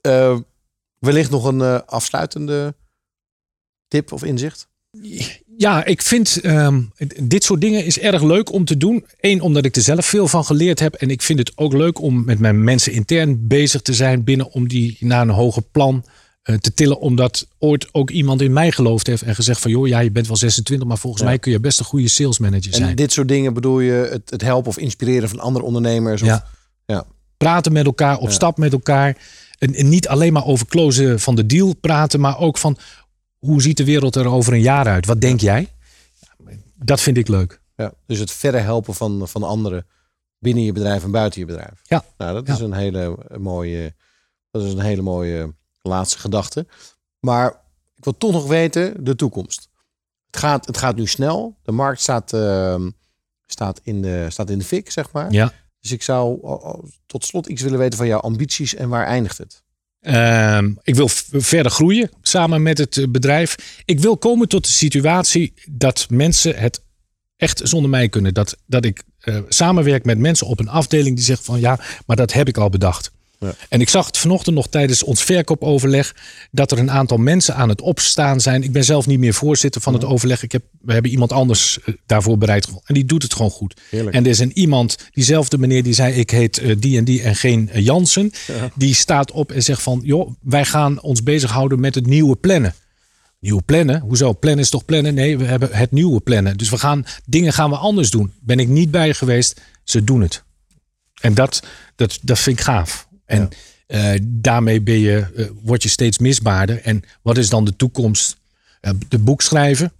[0.00, 0.38] Eh,
[0.98, 2.74] wellicht nog een eh, afsluitende
[3.88, 4.68] tip of inzicht?
[5.56, 6.82] Ja, ik vind ehm,
[7.22, 9.06] dit soort dingen is erg leuk om te doen.
[9.20, 10.94] Eén, omdat ik er zelf veel van geleerd heb.
[10.94, 14.50] En ik vind het ook leuk om met mijn mensen intern bezig te zijn binnen
[14.50, 16.04] om die naar een hoger plan
[16.42, 16.98] te tillen.
[17.00, 20.26] Omdat ooit ook iemand in mij geloofd heeft en gezegd van joh, ja, je bent
[20.26, 21.28] wel 26, maar volgens Ja.
[21.28, 22.88] mij kun je best een goede sales manager zijn.
[22.88, 26.22] En dit soort dingen bedoel je het, het helpen of inspireren van andere ondernemers?
[26.22, 26.46] Of, Ja.
[26.86, 27.04] ja.
[27.36, 28.34] praten met elkaar, op Ja.
[28.34, 29.16] stap met elkaar.
[29.58, 32.76] En, en niet alleen maar over closen van de deal praten, maar ook van
[33.38, 35.06] hoe ziet de wereld er over een jaar uit?
[35.06, 35.68] Wat denk jij?
[36.74, 37.60] Dat vind ik leuk.
[37.76, 39.86] Ja, dus het verder helpen van, van anderen
[40.38, 41.80] binnen je bedrijf en buiten je bedrijf.
[41.82, 42.04] Ja.
[42.18, 43.94] Nou, dat is een hele eh, mooie,
[44.50, 45.54] dat is een hele mooie
[45.88, 46.66] laatste gedachte.
[47.18, 47.48] Maar
[47.96, 49.68] ik wil toch nog weten de toekomst.
[50.26, 51.58] Het gaat, het gaat nu snel.
[51.62, 52.90] De markt staat, ehm,
[53.46, 55.32] staat, in de, staat in de fik, zeg maar.
[55.32, 55.52] Ja.
[55.80, 56.40] Dus ik zou
[57.06, 59.62] tot slot iets willen weten van jouw ambities en waar eindigt het?
[60.02, 63.82] Ehm, ik wil verder groeien samen met het eh, bedrijf.
[63.84, 66.82] Ik wil komen tot de situatie dat mensen het
[67.36, 68.34] echt zonder mij kunnen.
[68.34, 72.16] Dat, dat ik eh, samenwerk met mensen op een afdeling die zeggen van ja, maar
[72.16, 73.10] dat heb ik al bedacht.
[73.42, 73.54] Ja.
[73.68, 76.14] En ik zag het vanochtend nog tijdens ons verkoopoverleg
[76.50, 78.62] dat er een aantal mensen aan het opstaan zijn.
[78.62, 80.42] Ik ben zelf niet meer voorzitter van het overleg.
[80.42, 82.68] Ik heb, we hebben iemand anders eh, daarvoor bereid.
[82.84, 83.80] En die doet het gewoon goed.
[83.90, 84.16] Heerlijk.
[84.16, 87.22] En er is een iemand, diezelfde meneer die zei ik heet eh, die en die
[87.22, 88.32] en geen eh, Jansen.
[88.74, 92.74] Die staat op en zegt van joh, wij gaan ons bezighouden met het nieuwe plannen.
[93.38, 94.00] Nieuwe plannen?
[94.00, 94.32] Hoezo?
[94.32, 95.14] Plannen is toch plannen?
[95.14, 96.56] Nee, we hebben het nieuwe plannen.
[96.56, 98.32] Dus we gaan dingen gaan we anders doen.
[98.40, 99.60] Ben ik niet bij geweest.
[99.84, 100.42] Ze doen het.
[101.20, 101.62] En dat,
[101.96, 103.08] dat, dat vind ik gaaf.
[103.32, 103.48] En
[103.86, 106.80] eh, daarmee ben je, eh, word je steeds misbaarder.
[106.82, 108.36] En wat is dan de toekomst?
[108.80, 109.92] Eh, de boek schrijven.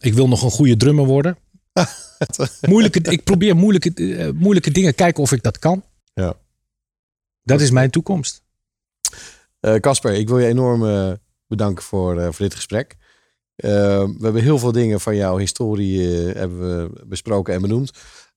[0.00, 1.38] Ik wil nog een goede drummer worden.
[2.60, 5.84] moeilijke, ik probeer moeilijke, moeilijke dingen kijken of ik dat kan.
[6.14, 6.34] Ja.
[7.42, 8.42] Dat is mijn toekomst.
[9.80, 12.96] Casper, ik wil je enorm bedanken voor, voor dit gesprek.
[13.56, 17.90] We hebben heel veel dingen van jouw historie hebben we besproken en benoemd.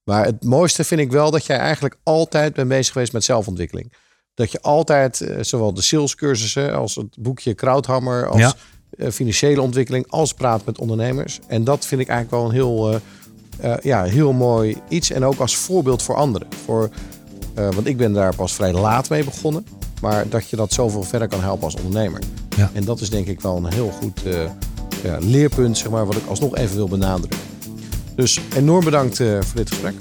[0.04, 3.94] Maar het mooiste vind ik wel dat jij eigenlijk altijd bent bezig geweest met zelfontwikkeling.
[4.34, 8.54] Dat je altijd, eh, zowel de salescursussen als het boekje Krauthammer, als Ja.
[8.98, 11.40] eh, financiële ontwikkeling, als praat met ondernemers.
[11.48, 13.02] En dat vind ik eigenlijk wel een heel,
[13.60, 15.12] eh, ja, heel mooi iets.
[15.12, 16.48] En ook als voorbeeld voor anderen.
[16.66, 16.90] Voor,
[17.56, 19.66] want ik ben daar pas vrij laat mee begonnen.
[20.02, 22.22] Maar dat je dat zoveel verder kan helpen als ondernemer.
[22.58, 22.70] Ja.
[22.74, 24.22] En dat is denk ik wel een heel goed
[25.04, 27.40] ja, leerpunt, zeg maar, wat ik alsnog even wil benadrukken.
[28.16, 29.94] Dus enorm bedankt voor dit gesprek.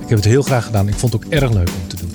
[0.00, 0.88] Ik heb het heel graag gedaan.
[0.88, 2.12] Ik vond het ook erg leuk om te doen.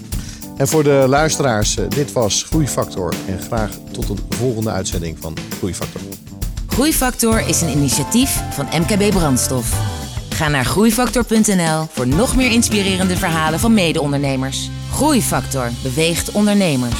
[0.61, 3.13] En voor de luisteraars, eh, dit was Groeifactor.
[3.27, 6.01] En graag tot een volgende uitzending van Groeifactor.
[6.67, 9.73] Groeifactor is een initiatief van MKB Brandstof.
[10.29, 14.69] Ga naar groeifactor.nl voor nog meer inspirerende verhalen van mede-ondernemers.
[14.91, 16.99] Groeifactor beweegt ondernemers.